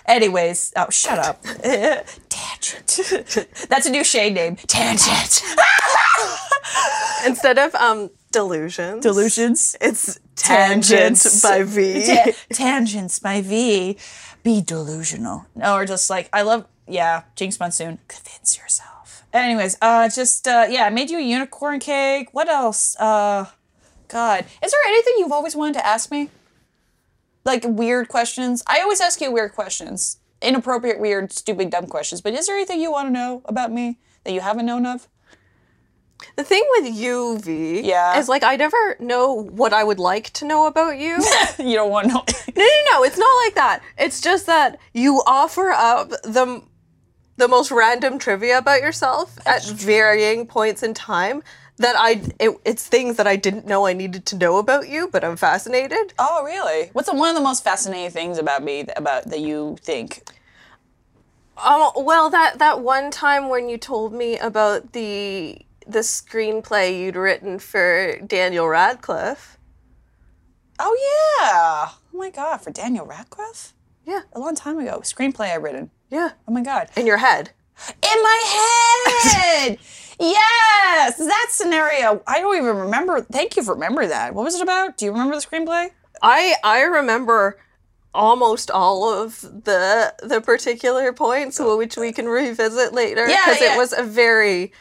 Anyways, 0.06 0.72
oh, 0.78 0.90
shut 0.90 1.20
up. 1.20 1.44
Tangent. 1.64 3.48
That's 3.70 3.86
a 3.86 3.90
new 3.92 4.04
shade 4.06 4.34
name. 4.36 4.56
Tangent. 4.56 5.42
Instead 7.26 7.58
of 7.60 7.76
um 7.76 8.10
delusions. 8.32 9.04
Delusions. 9.04 9.76
It's 9.82 10.20
tangent 10.40 11.18
Tangents. 11.22 11.42
by 11.42 11.64
V. 11.64 12.06
Ta- 12.06 12.32
tangents 12.54 13.20
by 13.20 13.42
V. 13.42 13.98
Be 14.44 14.62
delusional. 14.62 15.46
No, 15.56 15.76
or 15.76 15.86
just 15.86 16.10
like, 16.10 16.30
I 16.34 16.42
love, 16.44 16.66
yeah, 16.88 17.24
Jinkx 17.36 17.60
Monsoon. 17.60 18.00
Convince 18.08 18.58
yourself. 18.58 19.24
Anyways, 19.34 19.78
uh, 19.82 20.10
just, 20.10 20.48
uh, 20.48 20.66
yeah, 20.70 20.86
I 20.86 20.90
made 20.90 21.10
you 21.10 21.18
a 21.20 21.22
unicorn 21.22 21.80
cake. 21.80 22.30
What 22.32 22.48
else? 22.50 22.96
Uh, 23.00 23.46
God. 24.08 24.46
Is 24.64 24.72
there 24.72 24.82
anything 24.88 25.16
you've 25.20 25.32
always 25.32 25.56
wanted 25.56 25.74
to 25.76 25.86
ask 25.86 26.10
me? 26.10 26.30
Like 27.46 27.64
weird 27.66 28.08
questions? 28.08 28.64
I 28.68 28.82
always 28.82 29.02
ask 29.02 29.22
you 29.22 29.32
weird 29.32 29.54
questions. 29.54 30.18
Inappropriate, 30.42 31.00
weird, 31.00 31.32
stupid, 31.32 31.70
dumb 31.70 31.88
questions. 31.88 32.22
But 32.22 32.34
is 32.34 32.48
there 32.48 32.56
anything 32.56 32.80
you 32.82 32.92
want 32.92 33.08
to 33.08 33.12
know 33.12 33.42
about 33.46 33.72
me 33.72 33.98
that 34.24 34.32
you 34.34 34.40
haven't 34.42 34.66
known 34.66 34.86
of? 34.86 35.08
The 36.36 36.44
thing 36.44 36.64
with 36.78 36.94
you, 36.94 37.40
V, 37.40 37.82
Yeah. 37.82 38.18
is 38.20 38.28
like 38.28 38.44
I 38.44 38.56
never 38.56 38.96
know 39.00 39.34
what 39.34 39.74
I 39.74 39.84
would 39.84 40.00
like 40.00 40.32
to 40.34 40.46
know 40.46 40.66
about 40.68 40.98
you. 40.98 41.18
you 41.60 41.76
don't 41.76 41.90
want 41.92 42.08
to 42.08 42.14
know. 42.14 42.24
no, 42.56 42.64
no. 42.64 42.82
no. 42.92 43.04
It's 43.04 43.18
not 43.18 43.34
like 43.46 43.56
that. 43.56 43.82
It's 43.98 44.22
just 44.22 44.46
that 44.46 44.80
you 44.94 45.22
offer 45.26 45.72
up 45.72 46.10
the 46.24 46.62
the 47.38 47.48
most 47.48 47.72
random 47.72 48.20
trivia 48.20 48.58
about 48.58 48.82
yourself 48.82 49.38
at 49.48 49.64
varying 49.66 50.46
points 50.46 50.84
in 50.84 50.94
time. 50.94 51.42
That 51.78 51.96
I, 51.98 52.22
it, 52.42 52.58
it's 52.66 52.86
things 52.86 53.16
that 53.16 53.26
I 53.26 53.38
didn't 53.38 53.66
know 53.66 53.86
I 53.88 53.94
needed 53.94 54.26
to 54.26 54.36
know 54.36 54.58
about 54.58 54.90
you, 54.90 55.08
but 55.08 55.24
I'm 55.24 55.38
fascinated. 55.38 56.14
oh, 56.20 56.44
really? 56.44 56.90
What's 56.92 57.10
the, 57.10 57.16
one 57.16 57.30
of 57.30 57.36
the 57.36 57.42
most 57.42 57.64
fascinating 57.64 58.12
things 58.12 58.38
about 58.38 58.62
me 58.62 58.84
that, 58.84 58.98
about 59.00 59.24
that 59.30 59.40
you 59.40 59.78
think? 59.80 60.24
Um, 61.58 61.92
well, 61.96 62.30
that 62.30 62.60
that 62.60 62.82
one 62.82 63.12
time 63.12 63.48
when 63.48 63.70
you 63.70 63.78
told 63.78 64.12
me 64.14 64.38
about 64.38 64.92
the 64.92 65.62
the 65.90 66.00
screenplay 66.00 67.00
you'd 67.00 67.16
written 67.16 67.60
for 67.60 68.18
Daniel 68.26 68.68
Radcliffe. 68.68 69.58
Oh 70.78 70.96
yeah! 71.42 71.90
Oh 72.14 72.18
my 72.18 72.30
god, 72.30 72.58
for 72.58 72.72
Daniel 72.72 73.06
Radcliffe? 73.06 73.74
Yeah, 74.06 74.22
A 74.34 74.40
long 74.40 74.56
time 74.56 74.80
ago. 74.80 75.02
Screenplay 75.04 75.52
I 75.52 75.56
written. 75.56 75.92
yeah. 76.10 76.32
Oh 76.48 76.52
my 76.52 76.62
god. 76.64 76.90
In 76.96 77.06
your 77.06 77.18
head. 77.18 77.52
In 77.88 78.24
my 78.24 78.44
head! 79.32 79.78
yes! 80.20 81.18
That 81.18 81.48
scenario. 81.50 82.22
I 82.28 82.40
don't 82.40 82.58
even 82.58 82.76
remember. 82.76 83.22
Thank 83.22 83.56
you 83.56 83.64
for 83.64 83.74
remembering 83.74 84.10
that. 84.10 84.34
What 84.34 84.44
was 84.44 84.56
it 84.56 84.62
about? 84.62 84.98
Do 84.98 85.06
you 85.06 85.12
remember 85.12 85.36
the 85.36 85.42
screenplay? 85.42 85.90
I 86.22 86.56
I 86.64 86.82
remember 86.82 87.60
almost 88.14 88.70
all 88.72 89.08
of 89.08 89.42
the 89.42 90.14
the 90.22 90.42
particular 90.42 91.14
points, 91.14 91.60
oh. 91.60 91.78
which 91.78 91.96
we 91.98 92.12
can 92.12 92.28
revisit 92.28 92.94
later, 92.94 93.28
Yeah, 93.30 93.44
because 93.46 93.62
yeah. 93.62 93.76
it 93.76 93.78
was 93.78 93.94
a 93.94 94.04
very 94.04 94.74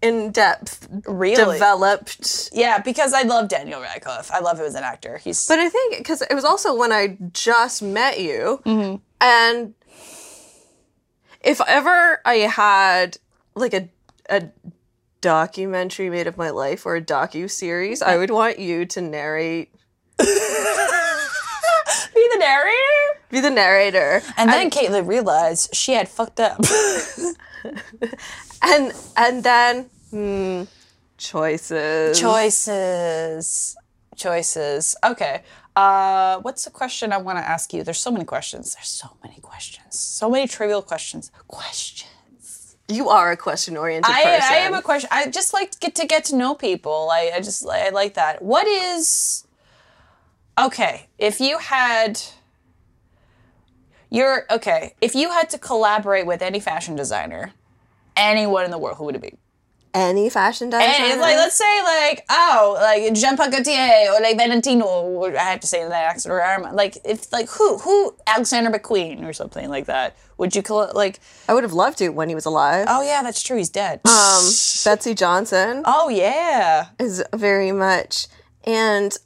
in 0.00 0.30
depth, 0.30 0.88
Really? 1.06 1.54
developed. 1.54 2.50
Yeah, 2.52 2.78
because 2.78 3.12
I 3.12 3.22
love 3.22 3.48
Daniel 3.48 3.80
Radcliffe. 3.80 4.30
I 4.30 4.40
love 4.40 4.58
him 4.58 4.66
as 4.66 4.74
an 4.74 4.84
actor. 4.84 5.18
He's 5.18 5.46
But 5.46 5.58
I 5.58 5.68
think 5.68 5.98
because 5.98 6.22
it 6.22 6.34
was 6.34 6.44
also 6.44 6.76
when 6.76 6.92
I 6.92 7.18
just 7.32 7.82
met 7.82 8.20
you, 8.20 8.60
mm-hmm. 8.64 8.96
and 9.20 9.74
if 11.40 11.60
ever 11.66 12.20
I 12.24 12.34
had 12.34 13.18
like 13.54 13.74
a 13.74 13.88
a 14.30 14.50
documentary 15.20 16.10
made 16.10 16.26
of 16.26 16.36
my 16.36 16.50
life 16.50 16.86
or 16.86 16.96
a 16.96 17.02
docu 17.02 17.50
series, 17.50 18.02
I 18.02 18.16
would 18.16 18.30
want 18.30 18.58
you 18.58 18.84
to 18.86 19.00
narrate, 19.00 19.74
be 20.18 20.24
the 20.24 22.36
narrator. 22.38 23.20
be 23.30 23.40
the 23.40 23.50
narrator, 23.50 24.22
And 24.36 24.50
then 24.50 24.70
Caitlin 24.70 25.06
realized 25.08 25.74
she 25.74 25.92
had 25.94 26.08
fucked 26.08 26.40
up. 26.40 26.60
and 28.62 28.92
and 29.16 29.42
then 29.44 29.90
hmm, 30.10 30.62
choices. 31.16 32.18
Choices. 32.18 33.76
Choices. 34.16 34.96
Okay. 35.04 35.42
Uh, 35.76 36.40
what's 36.40 36.64
the 36.64 36.70
question 36.70 37.12
I 37.12 37.18
want 37.18 37.38
to 37.38 37.48
ask 37.48 37.72
you? 37.72 37.84
There's 37.84 38.00
so 38.00 38.10
many 38.10 38.24
questions. 38.24 38.74
There's 38.74 38.88
so 38.88 39.16
many 39.22 39.38
questions. 39.40 39.96
So 39.96 40.28
many 40.28 40.48
trivial 40.48 40.82
questions. 40.82 41.30
Questions. 41.46 42.76
You 42.88 43.10
are 43.10 43.30
a 43.30 43.36
question 43.36 43.76
oriented 43.76 44.10
person. 44.10 44.42
I 44.42 44.56
am 44.56 44.74
a 44.74 44.82
question. 44.82 45.08
I 45.12 45.28
just 45.28 45.52
like 45.52 45.70
to 45.72 45.78
get 45.78 45.94
to 45.96 46.06
get 46.06 46.24
to 46.26 46.36
know 46.36 46.54
people. 46.54 47.10
I, 47.12 47.32
I 47.36 47.40
just 47.40 47.64
I 47.66 47.90
like 47.90 48.14
that. 48.14 48.42
What 48.42 48.66
is 48.66 49.46
okay? 50.58 51.06
If 51.18 51.38
you 51.40 51.58
had 51.58 52.20
you're 54.10 54.46
okay. 54.50 54.94
If 55.00 55.14
you 55.14 55.30
had 55.30 55.50
to 55.50 55.58
collaborate 55.58 56.26
with 56.26 56.40
any 56.42 56.60
fashion 56.60 56.96
designer, 56.96 57.52
anyone 58.18 58.64
in 58.64 58.70
the 58.70 58.78
world, 58.78 58.98
who 58.98 59.04
would 59.04 59.14
it 59.14 59.22
be? 59.22 59.32
any 59.94 60.30
fashion 60.30 60.70
designer. 60.70 60.92
And 60.92 61.12
it's 61.12 61.20
like, 61.20 61.36
let's 61.36 61.56
say, 61.56 61.82
like, 61.82 62.24
oh, 62.30 62.78
like 62.80 63.14
Jean 63.14 63.36
Paul 63.36 63.50
Gaultier 63.50 64.12
or 64.12 64.20
like 64.20 64.36
Valentino. 64.36 64.84
or 64.84 65.36
I 65.36 65.42
have 65.42 65.60
to 65.60 65.66
say 65.66 65.82
that 65.82 65.92
accent, 65.92 66.32
or 66.32 66.40
Armand. 66.40 66.76
Like, 66.76 66.98
if 67.04 67.32
like 67.32 67.48
who, 67.48 67.78
who 67.78 68.14
Alexander 68.26 68.70
McQueen 68.70 69.24
or 69.24 69.32
something 69.32 69.68
like 69.68 69.86
that. 69.86 70.16
Would 70.38 70.54
you 70.54 70.62
call 70.62 70.90
like? 70.94 71.18
I 71.48 71.54
would 71.54 71.64
have 71.64 71.72
loved 71.72 71.98
to 71.98 72.10
when 72.10 72.28
he 72.28 72.34
was 72.34 72.46
alive. 72.46 72.86
Oh 72.88 73.02
yeah, 73.02 73.22
that's 73.22 73.42
true. 73.42 73.56
He's 73.56 73.70
dead. 73.70 74.00
Um, 74.06 74.44
Betsey 74.84 75.14
Johnson 75.14 75.82
oh 75.84 76.08
yeah. 76.08 76.88
is 77.00 77.24
very 77.34 77.72
much, 77.72 78.28
and 78.64 79.16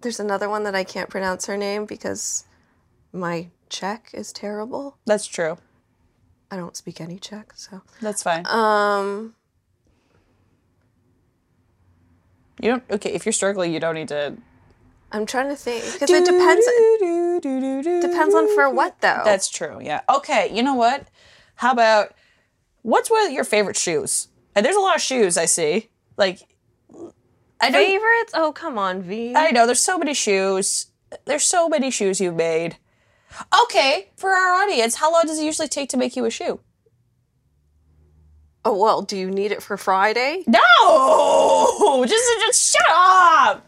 there's 0.00 0.18
another 0.18 0.48
one 0.48 0.64
that 0.64 0.74
I 0.74 0.82
can't 0.82 1.08
pronounce 1.08 1.46
her 1.46 1.56
name 1.56 1.86
because 1.86 2.44
my 3.12 3.50
Czech 3.68 4.10
is 4.12 4.32
terrible. 4.32 4.98
That's 5.06 5.26
true. 5.26 5.58
I 6.52 6.56
don't 6.56 6.76
speak 6.76 7.00
any 7.00 7.18
Czech, 7.18 7.54
so 7.56 7.80
That's 8.02 8.22
fine. 8.22 8.46
um, 8.46 9.34
You 12.60 12.72
don't. 12.72 12.82
Okay, 12.90 13.10
if 13.12 13.24
you're 13.24 13.32
struggling, 13.32 13.72
you 13.72 13.80
don't 13.80 13.94
need 13.94 14.08
to. 14.08 14.36
I'm 15.10 15.24
trying 15.26 15.48
to 15.48 15.56
think 15.56 15.82
because 15.94 16.10
it 16.10 16.24
depends. 16.26 16.66
Depends 18.06 18.34
on 18.34 18.54
for 18.54 18.68
what 18.70 19.00
though. 19.00 19.22
That's 19.24 19.48
true. 19.48 19.78
Yeah. 19.82 20.02
Okay. 20.14 20.50
You 20.52 20.62
know 20.62 20.74
what? 20.74 21.08
How 21.56 21.72
about 21.72 22.12
what's 22.82 23.10
one 23.10 23.26
of 23.26 23.32
your 23.32 23.44
favorite 23.44 23.76
shoes? 23.76 24.28
And 24.54 24.64
there's 24.64 24.76
a 24.76 24.80
lot 24.80 24.96
of 24.96 25.02
shoes 25.02 25.38
I 25.38 25.46
see. 25.46 25.88
Like, 26.18 26.40
I 27.60 27.70
don't. 27.70 27.72
favorites. 27.72 28.32
Oh 28.34 28.52
come 28.52 28.76
on, 28.78 29.02
V. 29.02 29.34
I 29.34 29.50
know 29.52 29.64
there's 29.66 29.82
so 29.82 29.96
many 29.98 30.12
shoes. 30.14 30.86
There's 31.24 31.44
so 31.44 31.68
many 31.68 31.90
shoes 31.90 32.20
you've 32.20 32.36
made. 32.36 32.76
Okay, 33.64 34.10
for 34.16 34.30
our 34.30 34.62
audience, 34.62 34.96
how 34.96 35.12
long 35.12 35.22
does 35.26 35.38
it 35.38 35.44
usually 35.44 35.68
take 35.68 35.88
to 35.90 35.96
make 35.96 36.16
you 36.16 36.24
a 36.24 36.30
shoe? 36.30 36.60
oh 38.64 38.76
well, 38.76 39.02
do 39.02 39.16
you 39.16 39.30
need 39.30 39.52
it 39.52 39.62
for 39.62 39.76
Friday? 39.76 40.44
No, 40.46 42.04
just 42.08 42.38
just 42.40 42.72
shut 42.72 42.86
up. 42.90 43.66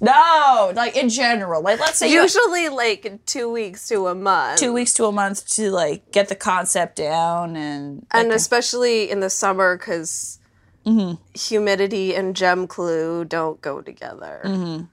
No, 0.00 0.72
like 0.74 0.96
in 0.96 1.08
general, 1.08 1.62
like 1.62 1.80
let's 1.80 1.98
say 1.98 2.12
Usually 2.12 2.68
like 2.68 3.24
two 3.26 3.50
weeks 3.50 3.88
to 3.88 4.08
a 4.08 4.14
month. 4.14 4.60
two 4.60 4.72
weeks 4.72 4.92
to 4.94 5.06
a 5.06 5.12
month 5.12 5.48
to 5.50 5.70
like 5.70 6.12
get 6.12 6.28
the 6.28 6.34
concept 6.34 6.96
down 6.96 7.56
and 7.56 8.06
and 8.10 8.32
especially 8.32 9.10
in 9.10 9.20
the 9.20 9.30
summer 9.30 9.76
because 9.76 10.38
mm-hmm. 10.84 11.14
humidity 11.38 12.14
and 12.14 12.36
gem 12.36 12.66
glue 12.66 13.24
don't 13.24 13.60
go 13.60 13.80
together 13.80 14.42
mm-hmm. 14.44 14.84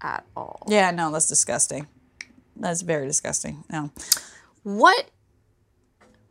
at 0.00 0.24
all. 0.36 0.66
yeah, 0.66 0.90
no, 0.90 1.10
that's 1.12 1.28
disgusting. 1.28 1.86
That's 2.56 2.82
very 2.82 3.06
disgusting. 3.06 3.64
No, 3.70 3.90
What 4.62 5.06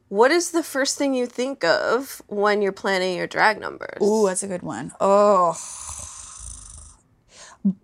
what 0.09 0.29
is 0.31 0.51
the 0.51 0.63
first 0.63 0.97
thing 0.97 1.13
you 1.13 1.25
think 1.25 1.63
of 1.63 2.21
when 2.27 2.61
you're 2.61 2.73
planning 2.73 3.15
your 3.17 3.27
drag 3.27 3.59
numbers? 3.59 4.01
ooh, 4.01 4.27
that's 4.27 4.43
a 4.43 4.47
good 4.47 4.61
one. 4.63 4.91
Oh. 4.99 5.57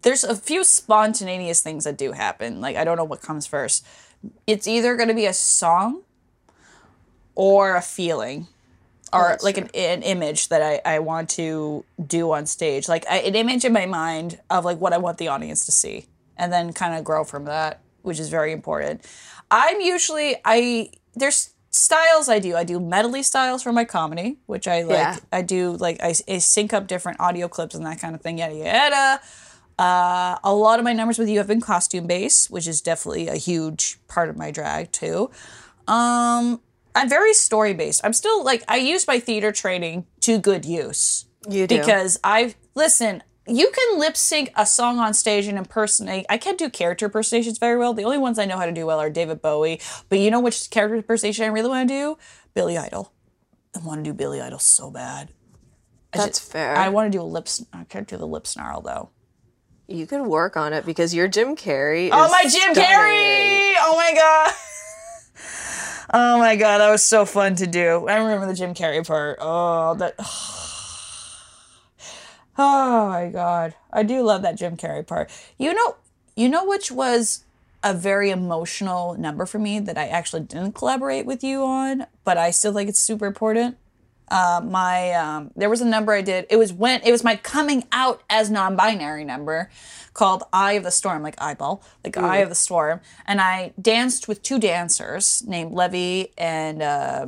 There's 0.02 0.24
a 0.24 0.36
few 0.36 0.64
spontaneous 0.64 1.62
things 1.62 1.84
that 1.84 1.98
do 1.98 2.12
happen. 2.12 2.62
Like 2.62 2.76
I 2.76 2.84
don't 2.84 2.98
know 2.98 3.04
what 3.04 3.22
comes 3.22 3.46
first. 3.46 3.86
It's 4.46 4.68
either 4.68 4.96
going 4.96 5.10
to 5.10 5.14
be 5.16 5.26
a 5.26 5.34
song 5.34 6.02
or 7.36 7.76
a 7.76 7.82
feeling 7.82 8.48
or 9.14 9.26
oh, 9.26 9.28
that's 9.30 9.44
like 9.44 9.58
an, 9.58 9.70
an 9.74 10.02
image 10.02 10.50
that 10.50 10.62
I, 10.62 10.96
I 10.96 11.00
want 11.00 11.30
to 11.32 11.86
do 12.06 12.32
on 12.32 12.46
stage 12.46 12.90
like 12.90 13.06
I, 13.10 13.20
an 13.20 13.36
image 13.36 13.64
in 13.64 13.72
my 13.72 13.86
mind 13.86 14.40
of 14.50 14.66
like 14.66 14.80
what 14.80 14.92
i 14.92 14.98
want 14.98 15.18
the 15.18 15.28
audience 15.30 15.66
to 15.68 15.72
see 15.72 16.08
and 16.36 16.52
then 16.52 16.74
kind 16.74 16.96
of 16.98 17.04
grow 17.06 17.24
from 17.24 17.46
that 17.46 17.80
which 18.02 18.20
is 18.20 18.30
very 18.30 18.52
important 18.52 19.06
i'm 19.52 19.80
usually 19.82 20.36
i 20.46 20.90
there's 21.16 21.52
styles 21.72 22.30
i 22.30 22.40
do 22.40 22.56
i 22.56 22.64
do 22.64 22.80
medley 22.80 23.22
styles 23.24 23.62
for 23.62 23.72
my 23.72 23.84
comedy 23.86 24.38
which 24.46 24.68
i 24.68 24.82
like 24.82 24.98
Yeah. 24.98 25.18
i 25.32 25.42
do 25.42 25.72
like 25.74 26.02
I, 26.02 26.14
I 26.28 26.38
sync 26.40 26.74
up 26.74 26.88
different 26.88 27.20
audio 27.20 27.48
clips 27.48 27.76
and 27.76 27.86
that 27.86 28.00
kind 28.00 28.16
of 28.16 28.22
thing 28.22 28.38
yada 28.40 28.56
yada 28.56 29.22
uh, 29.80 30.40
a 30.44 30.54
lot 30.56 30.80
of 30.80 30.86
my 30.86 30.94
numbers 30.94 31.20
with 31.20 31.30
you 31.30 31.38
have 31.38 31.46
been 31.48 31.62
costume 31.62 32.08
based 32.08 32.50
which 32.50 32.68
is 32.68 32.82
definitely 32.82 33.28
a 33.28 33.36
huge 33.36 34.00
part 34.08 34.28
of 34.30 34.36
my 34.36 34.50
drag 34.50 34.92
too 34.92 35.30
um, 35.88 36.60
I'm 36.96 37.08
very 37.08 37.34
story 37.34 37.74
based. 37.74 38.02
I'm 38.04 38.12
still 38.12 38.44
like 38.44 38.64
I 38.68 38.78
use 38.78 39.08
my 39.08 39.20
theater 39.20 39.52
training 39.52 40.06
to 40.22 40.38
good 40.40 40.66
use. 40.66 41.26
You 41.50 41.68
do. 41.68 41.78
Because 41.78 42.20
I 42.24 42.56
listen, 42.76 43.24
you 43.48 43.72
can 43.72 44.00
lip 44.00 44.18
sync 44.18 44.52
a 44.56 44.66
song 44.66 45.00
on 45.00 45.14
stage 45.14 45.48
and 45.48 45.58
impersonate. 45.58 46.26
I 46.30 46.38
can't 46.38 46.58
do 46.58 46.70
character 46.70 47.06
impersonations 47.06 47.58
very 47.58 47.78
well. 47.78 47.94
The 47.94 48.04
only 48.04 48.18
ones 48.18 48.40
I 48.40 48.46
know 48.46 48.58
how 48.58 48.66
to 48.66 48.72
do 48.72 48.86
well 48.86 49.00
are 49.00 49.10
David 49.10 49.42
Bowie. 49.42 49.80
But 50.10 50.20
you 50.20 50.32
know 50.32 50.40
which 50.40 50.70
character 50.70 50.96
impersonation 50.96 51.46
I 51.46 51.48
really 51.48 51.70
want 51.70 51.88
to 51.88 51.94
do? 51.94 52.18
Billy 52.54 52.78
Idol. 52.78 53.14
I 53.76 53.80
want 53.80 54.04
to 54.04 54.10
do 54.10 54.14
Billy 54.14 54.42
Idol 54.42 54.60
so 54.60 54.92
bad. 54.92 55.30
That's 56.12 56.40
fair. 56.40 56.76
I 56.76 56.90
want 56.90 57.12
to 57.12 57.18
do 57.18 57.22
a 57.22 57.26
lip. 57.26 57.48
I 57.74 57.84
can't 57.84 58.08
do 58.08 58.18
the 58.18 58.28
lip 58.28 58.48
snarl 58.48 58.82
though. 58.82 59.10
you 59.88 60.08
could 60.08 60.22
work 60.26 60.58
on 60.58 60.74
it 60.74 60.86
because 60.86 61.14
your 61.14 61.28
Jim 61.28 61.56
Carrey. 61.56 62.10
Oh 62.12 62.30
my 62.30 62.44
Jim 62.44 62.74
stunning. 62.74 62.82
Carrey! 62.84 63.74
Oh 63.80 63.96
my 63.96 64.14
god. 64.14 64.54
Oh 66.14 66.40
my 66.40 66.56
god, 66.56 66.78
that 66.78 66.90
was 66.90 67.04
so 67.04 67.26
fun 67.26 67.56
to 67.56 67.68
do. 67.68 68.08
I 68.08 68.16
remember 68.16 68.48
the 68.48 68.54
Jim 68.54 68.74
Carrey 68.74 69.06
part. 69.06 69.40
Oh, 69.42 69.94
that. 69.96 70.16
Oh 70.20 70.77
my 72.58 73.30
god, 73.32 73.76
I 73.92 74.04
do 74.04 74.22
love 74.22 74.42
that 74.42 74.56
Jim 74.56 74.78
Carrey 74.78 75.06
part. 75.06 75.30
You 75.58 75.74
know, 75.74 75.96
you 76.36 76.50
know 76.50 76.66
which 76.66 76.92
was 76.92 77.44
a 77.84 77.94
very 77.94 78.32
emotional 78.32 79.16
number 79.16 79.46
for 79.46 79.60
me 79.60 79.80
that 79.80 79.98
I 79.98 80.08
actually 80.08 80.42
didn't 80.42 80.74
collaborate 80.74 81.26
with 81.26 81.44
you 81.44 81.64
on, 81.64 82.08
but 82.24 82.38
I 82.38 82.52
still 82.52 82.74
think 82.74 82.90
it's 82.90 83.00
super 83.00 83.26
important. 83.26 83.78
Uh, 84.30 84.62
my 84.64 85.14
um, 85.14 85.52
there 85.56 85.70
was 85.70 85.80
a 85.80 85.86
number 85.86 86.12
I 86.12 86.22
did. 86.22 86.48
It 86.50 86.58
was 86.58 86.74
when 86.74 87.02
it 87.04 87.12
was 87.12 87.24
my 87.24 87.38
coming 87.38 87.86
out 87.92 88.24
as 88.30 88.50
non-binary 88.50 89.24
number 89.24 89.70
called 90.14 90.44
"Eye 90.52 90.74
of 90.74 90.84
the 90.84 90.92
Storm," 90.92 91.24
like 91.24 91.42
eyeball, 91.42 91.82
like 92.04 92.18
"Eye 92.18 92.38
of 92.38 92.50
the 92.50 92.56
Storm," 92.56 93.00
and 93.26 93.40
I 93.40 93.74
danced 93.82 94.28
with 94.28 94.44
two 94.44 94.60
dancers 94.60 95.44
named 95.48 95.72
Levy 95.72 96.34
and 96.38 96.82
uh, 96.82 97.28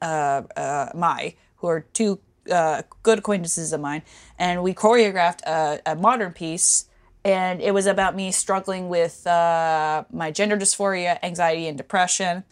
uh, 0.00 0.42
uh, 0.56 0.88
Mai, 0.94 1.34
who 1.56 1.66
are 1.66 1.80
two 1.92 2.18
uh, 2.50 2.82
good 3.02 3.18
acquaintances 3.18 3.72
of 3.72 3.80
mine, 3.80 4.02
and 4.38 4.62
we 4.62 4.74
choreographed 4.74 5.42
a, 5.42 5.80
a 5.86 5.94
modern 5.94 6.32
piece. 6.32 6.86
And 7.24 7.60
it 7.60 7.72
was 7.72 7.86
about 7.86 8.16
me 8.16 8.32
struggling 8.32 8.88
with 8.88 9.24
uh, 9.28 10.04
my 10.12 10.32
gender 10.32 10.56
dysphoria, 10.56 11.20
anxiety, 11.22 11.68
and 11.68 11.78
depression. 11.78 12.42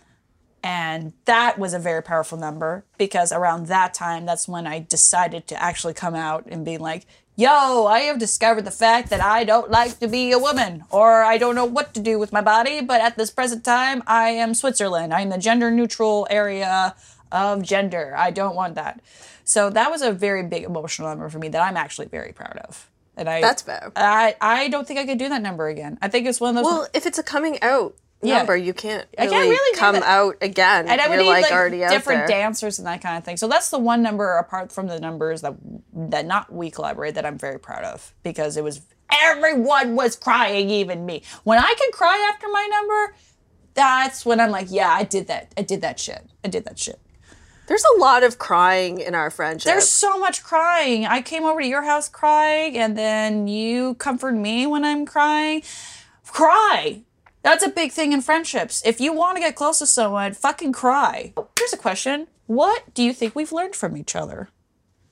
And 0.63 1.13
that 1.25 1.59
was 1.59 1.75
a 1.75 1.79
very 1.79 2.03
powerful 2.03 2.39
number 2.39 2.85
because 2.99 3.33
around 3.33 3.67
that 3.67 3.95
time, 3.95 4.27
that's 4.27 4.47
when 4.47 4.67
I 4.67 4.79
decided 4.79 5.47
to 5.49 5.61
actually 5.61 5.95
come 5.95 6.15
out 6.15 6.47
and 6.47 6.65
be 6.65 6.79
like, 6.79 7.07
yo, 7.35 7.87
I 7.87 8.01
have 8.01 8.19
discovered 8.19 8.67
the 8.67 8.71
fact 8.71 9.09
that 9.09 9.23
I 9.23 9.45
don't 9.45 9.71
like 9.71 9.99
to 10.01 10.09
be 10.09 10.31
a 10.33 10.39
woman 10.39 10.85
or 10.91 11.23
I 11.23 11.39
don't 11.39 11.55
know 11.55 11.65
what 11.65 11.95
to 11.95 12.01
do 12.01 12.19
with 12.19 12.33
my 12.33 12.43
body, 12.43 12.83
but 12.83 13.01
at 13.01 13.17
this 13.17 13.31
present 13.31 13.65
time, 13.65 14.03
I 14.07 14.31
am 14.31 14.53
Switzerland. 14.53 15.15
I'm 15.15 15.31
the 15.31 15.39
gender 15.39 15.71
neutral 15.71 16.27
area 16.31 16.95
of 17.33 17.63
gender. 17.63 18.15
I 18.17 18.31
don't 18.31 18.55
want 18.55 18.75
that. 18.77 19.01
So 19.45 19.71
that 19.71 19.91
was 19.91 20.03
a 20.03 20.13
very 20.13 20.45
big 20.45 20.65
emotional 20.65 21.09
number 21.09 21.29
for 21.29 21.39
me 21.39 21.49
that 21.49 21.63
I'm 21.63 21.77
actually 21.77 22.07
very 22.07 22.33
proud 22.33 22.57
of. 22.59 22.89
And 23.17 23.29
I 23.29 23.41
That's 23.41 23.63
fair. 23.63 23.91
I, 23.97 24.37
I 24.41 24.69
don't 24.69 24.87
think 24.87 24.99
I 25.01 25.07
could 25.07 25.19
do 25.19 25.29
that 25.29 25.43
number 25.43 25.69
again. 25.69 25.99
I 26.01 26.09
think 26.09 26.27
it's 26.27 26.41
one 26.41 26.57
of 26.57 26.63
those 26.63 26.73
Well, 26.73 26.89
if 26.95 27.07
it's 27.07 27.19
a 27.19 27.23
coming 27.23 27.61
out 27.63 27.97
Yeah. 28.23 28.39
number, 28.39 28.57
you 28.57 28.73
can't 28.73 29.07
I 29.19 29.25
really, 29.25 29.35
can't 29.37 29.49
really 29.51 29.79
come 29.79 29.97
out 29.97 30.37
again. 30.41 30.89
and 30.89 31.01
I 31.01 31.09
would 31.09 31.15
You're 31.17 31.25
need 31.25 31.31
like, 31.31 31.43
like, 31.45 31.53
already 31.53 31.79
different 31.81 32.29
dancers 32.29 32.79
and 32.79 32.87
that 32.87 33.03
kind 33.03 33.19
of 33.19 33.25
thing. 33.25 33.37
So 33.37 33.49
that's 33.49 33.71
the 33.71 33.79
one 33.79 34.03
number 34.03 34.37
apart 34.39 34.73
from 34.73 34.87
the 34.87 35.01
numbers 35.01 35.41
that 35.43 35.55
that 35.93 36.27
not 36.27 36.53
we 36.53 36.71
collaborate 36.71 37.17
that 37.17 37.27
I'm 37.27 37.37
very 37.39 37.59
proud 37.59 37.85
of 37.85 38.15
because 38.23 38.57
it 38.57 38.65
was 38.65 38.81
everyone 39.13 39.97
was 39.97 40.17
crying, 40.17 40.71
even 40.71 41.05
me. 41.05 41.23
When 41.45 41.59
I 41.59 41.75
can 41.77 41.91
cry 41.93 42.31
after 42.33 42.47
my 42.49 42.69
number, 42.71 43.15
that's 43.75 44.25
when 44.25 44.41
I'm 44.41 44.51
like, 44.51 44.69
yeah, 44.71 44.89
I 44.91 45.03
did 45.03 45.27
that. 45.27 45.53
I 45.57 45.63
did 45.63 45.81
that 45.83 45.99
shit. 45.99 46.23
I 46.45 46.49
did 46.49 46.65
that 46.67 46.79
shit. 46.79 47.01
There's 47.71 47.85
a 47.85 48.01
lot 48.01 48.25
of 48.25 48.37
crying 48.37 48.99
in 48.99 49.15
our 49.15 49.31
friendship. 49.31 49.71
There's 49.71 49.89
so 49.89 50.19
much 50.19 50.43
crying. 50.43 51.07
I 51.07 51.23
came 51.23 51.45
over 51.45 51.61
to 51.61 51.67
your 51.69 51.83
house 51.83 52.09
crying, 52.09 52.77
and 52.77 52.99
then 52.99 53.47
you 53.47 53.95
comfort 53.95 54.33
me 54.33 54.67
when 54.67 54.85
I'm 54.85 55.07
crying. 55.07 55.63
Cry. 56.27 57.03
That's 57.45 57.65
a 57.65 57.69
big 57.69 57.93
thing 57.93 58.13
in 58.13 58.23
friendships. 58.23 58.83
If 58.85 59.01
you 59.01 59.13
want 59.13 59.37
to 59.37 59.41
get 59.41 59.55
close 59.55 59.79
to 59.79 59.87
someone, 59.87 60.33
fucking 60.33 60.73
cry. 60.73 61.33
Here's 61.57 61.73
a 61.73 61.77
question 61.77 62.27
What 62.47 62.93
do 62.93 63.05
you 63.05 63.13
think 63.13 63.37
we've 63.37 63.53
learned 63.53 63.77
from 63.77 63.97
each 63.97 64.17
other? 64.17 64.49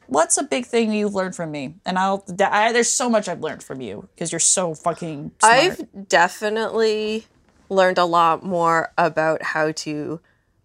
What's 0.08 0.36
a 0.36 0.42
big 0.42 0.66
thing 0.66 0.92
you've 0.92 1.14
learned 1.14 1.36
from 1.36 1.52
me? 1.52 1.76
And 1.86 1.96
I'll, 1.96 2.24
I, 2.40 2.72
there's 2.72 2.90
so 2.90 3.08
much 3.08 3.28
I've 3.28 3.40
learned 3.40 3.62
from 3.62 3.80
you 3.80 4.08
because 4.16 4.32
you're 4.32 4.40
so 4.40 4.74
fucking 4.74 5.30
smart. 5.38 5.54
I've 5.54 6.08
definitely 6.08 7.28
learned 7.68 7.98
a 7.98 8.04
lot 8.04 8.44
more 8.44 8.92
about 8.98 9.44
how 9.44 9.70
to 9.70 10.18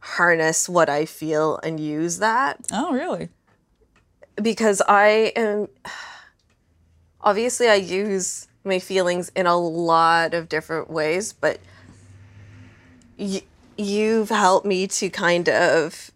harness 0.03 0.67
what 0.67 0.89
I 0.89 1.05
feel 1.05 1.59
and 1.63 1.79
use 1.79 2.19
that 2.19 2.59
oh, 2.71 2.93
really? 2.93 3.29
because 4.41 4.81
I 4.87 5.31
am 5.35 5.67
obviously 7.21 7.67
I 7.67 7.75
use 7.75 8.47
my 8.63 8.79
feelings 8.79 9.31
in 9.35 9.45
a 9.45 9.57
lot 9.57 10.33
of 10.33 10.49
different 10.49 10.89
ways, 10.89 11.33
but 11.33 11.59
y- 13.17 13.43
you've 13.77 14.29
helped 14.29 14.65
me 14.65 14.87
to 14.87 15.09
kind 15.09 15.49
of 15.49 16.11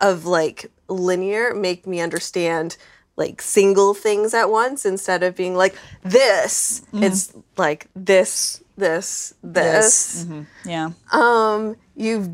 of 0.00 0.24
like 0.24 0.70
linear 0.88 1.54
make 1.54 1.86
me 1.86 2.00
understand 2.00 2.76
like 3.16 3.42
single 3.42 3.92
things 3.92 4.32
at 4.32 4.50
once 4.50 4.86
instead 4.86 5.22
of 5.22 5.36
being 5.36 5.54
like 5.54 5.76
this 6.02 6.80
mm-hmm. 6.86 7.04
it's 7.04 7.34
like 7.58 7.86
this 7.94 8.62
this 8.80 9.34
this 9.42 10.26
Yeah. 10.64 10.90
um 11.12 11.76
you've 11.94 12.30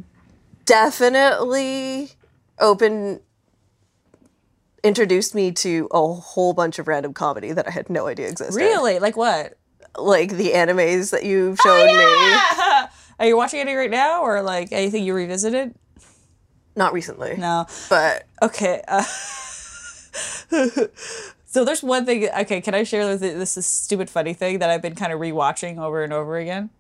definitely 0.65 2.11
opened 2.59 3.21
introduced 4.83 5.35
me 5.35 5.51
to 5.53 5.89
a 5.91 6.13
whole 6.15 6.53
bunch 6.53 6.79
of 6.79 6.87
random 6.89 7.13
comedy 7.13 7.53
that 7.53 7.67
I 7.67 7.71
had 7.71 7.91
no 7.91 8.07
idea 8.07 8.29
existed. 8.29 8.57
Really? 8.57 8.99
Like 9.01 9.17
what? 9.17 9.59
Like 9.99 10.31
the 10.31 10.53
animes 10.53 11.11
that 11.11 11.25
you've 11.25 11.59
shown 11.59 11.87
me. 11.89 12.05
Are 13.19 13.27
you 13.27 13.37
watching 13.37 13.61
any 13.61 13.75
right 13.75 13.91
now 13.91 14.23
or 14.23 14.43
like 14.43 14.71
anything 14.73 15.03
you 15.05 15.15
revisited? 15.15 15.75
Not 16.77 16.93
recently. 16.93 17.37
No. 17.37 17.67
But 17.89 18.25
Okay. 18.43 18.83
Uh, 18.87 19.03
So 21.47 21.65
there's 21.65 21.83
one 21.83 22.05
thing. 22.05 22.29
Okay, 22.41 22.61
can 22.61 22.75
I 22.75 22.83
share 22.83 23.17
this? 23.17 23.21
This 23.33 23.57
is 23.57 23.67
stupid 23.67 24.11
funny 24.11 24.35
thing 24.35 24.59
that 24.59 24.69
I've 24.69 24.83
been 24.83 24.97
kind 24.97 25.13
of 25.13 25.21
rewatching 25.21 25.79
over 25.79 26.03
and 26.03 26.13
over 26.13 26.37
again. 26.37 26.71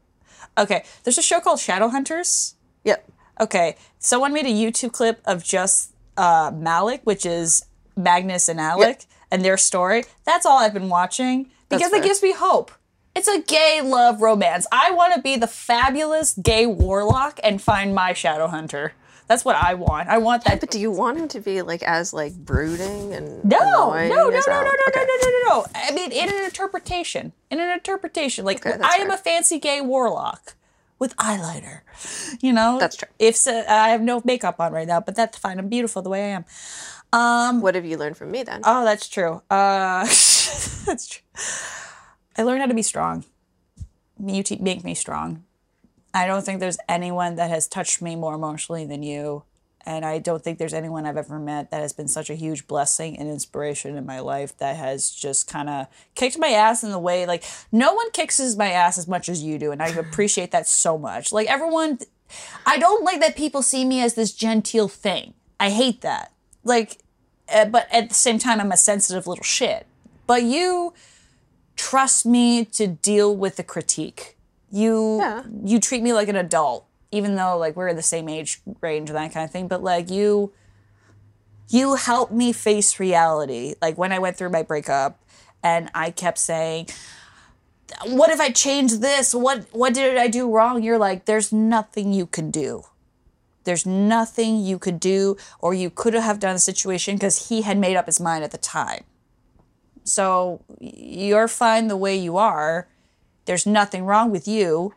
Okay, 0.59 0.85
there's 1.05 1.18
a 1.18 1.22
show 1.22 1.40
called 1.40 1.59
Shadowhunters. 1.59 2.55
Yep. 2.85 3.11
Okay, 3.40 3.76
someone 3.98 4.33
made 4.33 4.46
a 4.46 4.50
YouTube 4.50 4.92
clip 4.92 5.20
of 5.24 5.44
just 5.44 5.92
uh, 6.16 6.50
Malec, 6.50 7.00
which 7.05 7.24
is 7.24 7.64
Magnus 7.96 8.48
and 8.48 8.61
Alec, 8.61 9.05
and 9.31 9.44
their 9.44 9.57
story. 9.57 10.05
That's 10.24 10.46
all 10.46 10.59
I've 10.59 10.74
been 10.74 10.88
watching 10.88 11.50
because 11.68 11.92
it 11.92 12.02
gives 12.02 12.22
me 12.22 12.33
hope. 12.33 12.72
It's 13.14 13.29
a 13.29 13.40
gay 13.40 13.81
love 13.83 14.20
romance. 14.20 14.66
I 14.70 14.90
want 14.90 15.14
to 15.14 15.22
be 15.22 15.37
the 15.37 15.46
fabulous 15.46 16.35
gay 16.35 16.66
warlock 16.66 17.40
and 17.42 17.62
find 17.62 17.94
my 17.94 18.12
shadow 18.12 18.46
hunter. 18.46 18.92
That's 19.29 19.45
what 19.45 19.57
I 19.57 19.75
want. 19.75 20.09
I 20.09 20.19
want 20.19 20.45
that. 20.45 20.61
But 20.61 20.71
do 20.71 20.79
you 20.79 20.91
want 20.91 21.19
him 21.19 21.29
to 21.29 21.41
be 21.41 21.62
like 21.62 21.83
as 21.83 22.12
like 22.12 22.35
brooding 22.37 23.12
and 23.12 23.45
No, 23.45 23.59
no, 23.59 23.93
no, 23.93 24.07
no, 24.09 24.29
no, 24.29 24.29
no, 24.29 24.31
no, 24.31 24.62
no, 24.62 24.71
Okay. 24.89 25.05
no, 25.05 25.17
no, 25.23 25.31
no, 25.31 25.49
no. 25.49 25.67
I 25.75 25.91
mean, 25.93 26.12
in 26.12 26.29
an 26.29 26.45
interpretation, 26.45 27.33
in 27.51 27.59
an 27.61 27.71
interpretation, 27.71 28.45
like 28.45 28.65
Okay, 28.65 28.77
I 28.83 28.97
am 28.99 29.09
fair. 29.09 29.15
a 29.17 29.19
fancy 29.19 29.59
gay 29.59 29.81
warlock 29.81 30.55
with 30.99 31.17
eyeliner. 31.17 31.81
You 32.41 32.53
know, 32.53 32.79
That's 32.79 32.97
true. 32.97 33.09
If 33.19 33.37
so, 33.37 33.65
I 33.69 33.89
have 33.91 34.01
no 34.01 34.23
makeup 34.25 34.61
on 34.61 34.73
right 34.73 34.87
now, 34.87 35.01
but 35.01 35.15
that's 35.17 35.37
fine. 35.37 35.59
I'm 35.59 35.69
beautiful 35.69 36.03
the 36.03 36.11
way 36.11 36.33
I 36.33 36.43
am. 37.12 37.61
What 37.62 37.75
have 37.75 37.85
you 37.85 37.97
learned 37.97 38.17
from 38.17 38.31
me 38.31 38.43
then? 38.45 38.61
Oh, 38.65 38.85
that's 38.85 39.09
true. 39.09 39.43
Uh, 39.51 40.01
that's 40.87 41.09
true. 41.09 41.23
I 42.39 42.43
learned 42.43 42.61
how 42.61 42.67
to 42.67 42.75
be 42.75 42.83
strong. 42.83 43.25
You 44.25 44.43
te- 44.43 44.59
make 44.61 44.85
me 44.85 44.95
strong. 44.95 45.45
I 46.16 46.26
don't 46.26 46.44
think 46.44 46.61
there's 46.61 46.79
anyone 46.88 47.37
that 47.37 47.50
has 47.50 47.68
touched 47.68 48.00
me 48.00 48.16
more 48.16 48.35
emotionally 48.35 48.87
than 48.87 49.02
you. 49.02 49.44
And 49.85 50.05
I 50.05 50.18
don't 50.18 50.42
think 50.42 50.59
there's 50.59 50.74
anyone 50.74 51.07
I've 51.07 51.16
ever 51.16 51.38
met 51.38 51.70
that 51.70 51.81
has 51.81 51.92
been 51.92 52.09
such 52.09 52.29
a 52.29 52.35
huge 52.35 52.66
blessing 52.66 53.16
and 53.16 53.29
inspiration 53.29 53.96
in 53.96 54.05
my 54.05 54.18
life 54.18 54.57
that 54.59 54.76
has 54.76 55.11
just 55.11 55.46
kind 55.46 55.68
of 55.68 55.87
kicked 56.16 56.38
my 56.38 56.48
ass 56.48 56.83
in 56.83 56.90
the 56.90 56.98
way. 56.98 57.24
Like, 57.24 57.44
no 57.70 57.94
one 57.94 58.11
kicks 58.11 58.57
my 58.57 58.70
ass 58.70 58.98
as 58.98 59.07
much 59.07 59.29
as 59.29 59.44
you 59.44 59.59
do. 59.59 59.70
And 59.70 59.81
I 59.81 59.88
appreciate 59.88 60.50
that 60.50 60.66
so 60.66 60.98
much. 60.98 61.33
Like, 61.33 61.48
everyone, 61.48 62.00
I 62.64 62.79
don't 62.79 63.05
like 63.05 63.20
that 63.20 63.37
people 63.37 63.62
see 63.62 63.85
me 63.85 64.02
as 64.02 64.14
this 64.14 64.33
genteel 64.33 64.88
thing. 64.88 65.35
I 65.61 65.70
hate 65.70 66.00
that. 66.00 66.33
Like, 66.64 66.98
uh, 67.48 67.66
but 67.66 67.87
at 67.92 68.09
the 68.09 68.14
same 68.14 68.40
time, 68.40 68.59
I'm 68.59 68.72
a 68.72 68.76
sensitive 68.76 69.29
little 69.29 69.44
shit. 69.44 69.87
But 70.26 70.42
you 70.42 70.94
trust 71.76 72.26
me 72.26 72.64
to 72.64 72.88
deal 72.88 73.37
with 73.37 73.55
the 73.57 73.62
critique. 73.62 74.36
You 74.70 75.18
Yeah. 75.20 75.42
you 75.64 75.81
treat 75.81 76.02
me 76.02 76.12
like 76.12 76.29
an 76.29 76.37
adult, 76.37 76.87
even 77.12 77.37
though 77.37 77.57
like 77.57 77.76
we're 77.76 77.88
in 77.88 77.96
the 77.96 78.02
same 78.02 78.29
age 78.29 78.61
range 78.81 79.11
and 79.11 79.16
that 79.16 79.33
kind 79.33 79.44
of 79.44 79.50
thing. 79.50 79.68
But 79.68 79.83
like 79.83 80.11
you, 80.11 80.52
you 81.68 81.94
help 81.94 82.31
me 82.31 82.52
face 82.52 82.98
reality. 83.00 83.74
Like 83.81 83.96
when 83.96 84.12
I 84.12 84.18
went 84.18 84.37
through 84.37 84.50
my 84.50 84.62
breakup, 84.62 85.20
and 85.62 85.90
I 85.94 86.11
kept 86.11 86.38
saying, 86.38 86.88
"What 88.05 88.31
if 88.31 88.40
I 88.40 88.50
changed 88.50 89.00
this? 89.00 89.35
What 89.35 89.66
what 89.72 89.94
did 89.94 90.16
I 90.18 90.29
do 90.29 90.50
wrong?" 90.50 90.83
You're 90.83 90.98
like, 90.98 91.24
"There's 91.24 91.52
nothing 91.52 92.12
you 92.12 92.26
can 92.26 92.50
do." 92.50 92.85
There's 93.64 93.85
nothing 93.85 94.64
you 94.64 94.79
could 94.79 95.00
do 95.00 95.37
or 95.59 95.74
you 95.74 95.90
could 95.90 96.14
have 96.14 96.38
done 96.38 96.55
the 96.55 96.61
situation 96.61 97.16
because 97.16 97.48
he 97.48 97.62
had 97.62 97.76
made 97.76 97.96
up 97.96 98.07
his 98.07 98.20
mind 98.20 98.44
at 98.44 98.52
the 98.52 98.59
time. 98.59 99.02
So 100.05 100.61
you're 100.79 101.48
fine 101.48 101.88
the 101.88 101.96
way 101.96 102.14
you 102.16 102.37
are. 102.37 102.87
There's 103.46 103.66
nothing 103.66 104.04
wrong 104.04 104.30
with 104.30 104.46
you. 104.46 104.94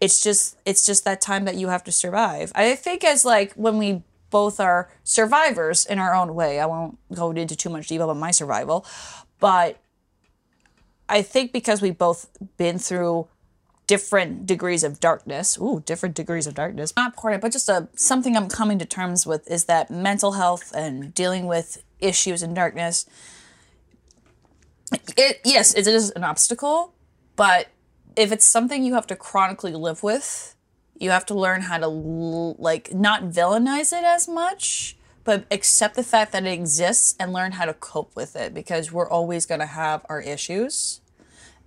It's 0.00 0.20
just 0.20 0.58
it's 0.66 0.84
just 0.84 1.04
that 1.04 1.20
time 1.20 1.44
that 1.46 1.54
you 1.54 1.68
have 1.68 1.84
to 1.84 1.92
survive. 1.92 2.52
I 2.54 2.74
think 2.74 3.04
as 3.04 3.24
like 3.24 3.54
when 3.54 3.78
we 3.78 4.02
both 4.34 4.58
are 4.58 4.90
survivors 5.04 5.86
in 5.86 6.00
our 6.00 6.12
own 6.12 6.34
way. 6.34 6.58
I 6.58 6.66
won't 6.66 6.98
go 7.14 7.30
into 7.30 7.54
too 7.54 7.70
much 7.70 7.86
detail 7.86 8.10
about 8.10 8.18
my 8.18 8.32
survival, 8.32 8.84
but 9.38 9.78
I 11.08 11.22
think 11.22 11.52
because 11.52 11.80
we've 11.80 11.96
both 11.96 12.28
been 12.56 12.80
through 12.80 13.28
different 13.86 14.44
degrees 14.44 14.82
of 14.82 14.98
darkness. 14.98 15.56
Ooh, 15.58 15.84
different 15.86 16.16
degrees 16.16 16.48
of 16.48 16.54
darkness. 16.54 16.92
Not 16.96 17.12
important, 17.12 17.42
but 17.42 17.52
just 17.52 17.68
a 17.68 17.86
something 17.94 18.36
I'm 18.36 18.48
coming 18.48 18.80
to 18.80 18.84
terms 18.84 19.24
with 19.24 19.48
is 19.48 19.66
that 19.66 19.88
mental 19.88 20.32
health 20.32 20.72
and 20.74 21.14
dealing 21.14 21.46
with 21.46 21.84
issues 22.00 22.42
in 22.42 22.54
darkness. 22.54 23.06
It 25.16 25.42
yes, 25.44 25.74
it 25.74 25.86
is 25.86 26.10
an 26.10 26.24
obstacle, 26.24 26.92
but 27.36 27.68
if 28.16 28.32
it's 28.32 28.44
something 28.44 28.84
you 28.84 28.94
have 28.94 29.06
to 29.08 29.16
chronically 29.16 29.72
live 29.72 30.02
with, 30.02 30.54
you 30.98 31.10
have 31.10 31.26
to 31.26 31.34
learn 31.34 31.62
how 31.62 31.78
to 31.78 31.88
like 31.88 32.94
not 32.94 33.24
villainize 33.24 33.92
it 33.96 34.04
as 34.04 34.28
much, 34.28 34.96
but 35.24 35.44
accept 35.50 35.96
the 35.96 36.02
fact 36.02 36.32
that 36.32 36.44
it 36.44 36.50
exists 36.50 37.16
and 37.18 37.32
learn 37.32 37.52
how 37.52 37.64
to 37.64 37.74
cope 37.74 38.14
with 38.14 38.36
it 38.36 38.54
because 38.54 38.92
we're 38.92 39.08
always 39.08 39.46
going 39.46 39.60
to 39.60 39.66
have 39.66 40.04
our 40.08 40.20
issues. 40.20 41.00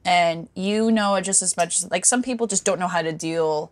And 0.05 0.47
you 0.55 0.89
know 0.91 1.15
it 1.15 1.23
just 1.23 1.41
as 1.41 1.57
much 1.57 1.89
like 1.91 2.05
some 2.05 2.23
people 2.23 2.47
just 2.47 2.63
don't 2.63 2.79
know 2.79 2.87
how 2.87 3.01
to 3.01 3.11
deal 3.11 3.71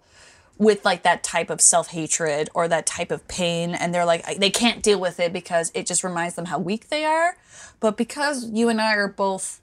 with 0.57 0.83
like 0.83 1.03
that 1.03 1.23
type 1.23 1.49
of 1.49 1.61
self-hatred 1.61 2.49
or 2.53 2.67
that 2.67 2.85
type 2.85 3.11
of 3.11 3.27
pain 3.27 3.75
and 3.75 3.93
they're 3.93 4.05
like 4.05 4.37
they 4.37 4.49
can't 4.49 4.81
deal 4.81 4.99
with 4.99 5.19
it 5.19 5.33
because 5.33 5.69
it 5.73 5.85
just 5.85 6.01
reminds 6.03 6.35
them 6.35 6.45
how 6.45 6.59
weak 6.59 6.89
they 6.89 7.05
are. 7.05 7.37
But 7.79 7.95
because 7.95 8.49
you 8.51 8.67
and 8.69 8.81
i 8.81 8.93
are 8.95 9.07
both 9.07 9.61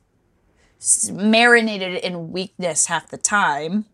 marinated 1.10 2.02
in 2.02 2.32
weakness 2.32 2.86
half 2.86 3.08
the 3.08 3.16
time 3.16 3.84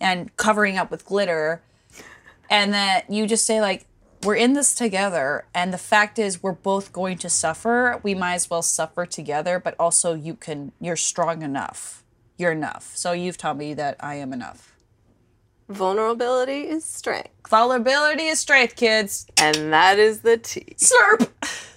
and 0.00 0.34
covering 0.36 0.76
up 0.76 0.90
with 0.90 1.04
glitter. 1.04 1.62
And 2.50 2.72
that 2.74 3.10
you 3.10 3.26
just 3.26 3.46
say 3.46 3.60
like 3.60 3.86
we're 4.22 4.36
in 4.36 4.52
this 4.52 4.74
together. 4.74 5.46
And 5.54 5.72
the 5.72 5.78
fact 5.78 6.18
is 6.18 6.42
we're 6.42 6.52
both 6.52 6.92
going 6.92 7.18
to 7.18 7.28
suffer. 7.28 8.00
We 8.02 8.14
might 8.14 8.34
as 8.34 8.50
well 8.50 8.62
suffer 8.62 9.06
together 9.06 9.58
but 9.58 9.74
also 9.78 10.14
you 10.14 10.34
can 10.34 10.72
you're 10.80 10.96
strong 10.96 11.42
enough. 11.42 12.04
You're 12.36 12.52
enough. 12.52 12.92
So 12.96 13.12
you've 13.12 13.38
taught 13.38 13.56
me 13.56 13.74
that 13.74 13.96
i 14.00 14.16
am 14.16 14.32
enough. 14.32 14.76
Vulnerability 15.68 16.68
is 16.68 16.84
strength. 16.84 17.30
vulnerability 17.48 18.26
is 18.26 18.38
strength 18.38 18.76
kids. 18.76 19.26
And 19.36 19.72
that 19.72 19.98
is 19.98 20.20
the 20.20 20.36
T. 20.36 20.76
slurp 20.76 21.28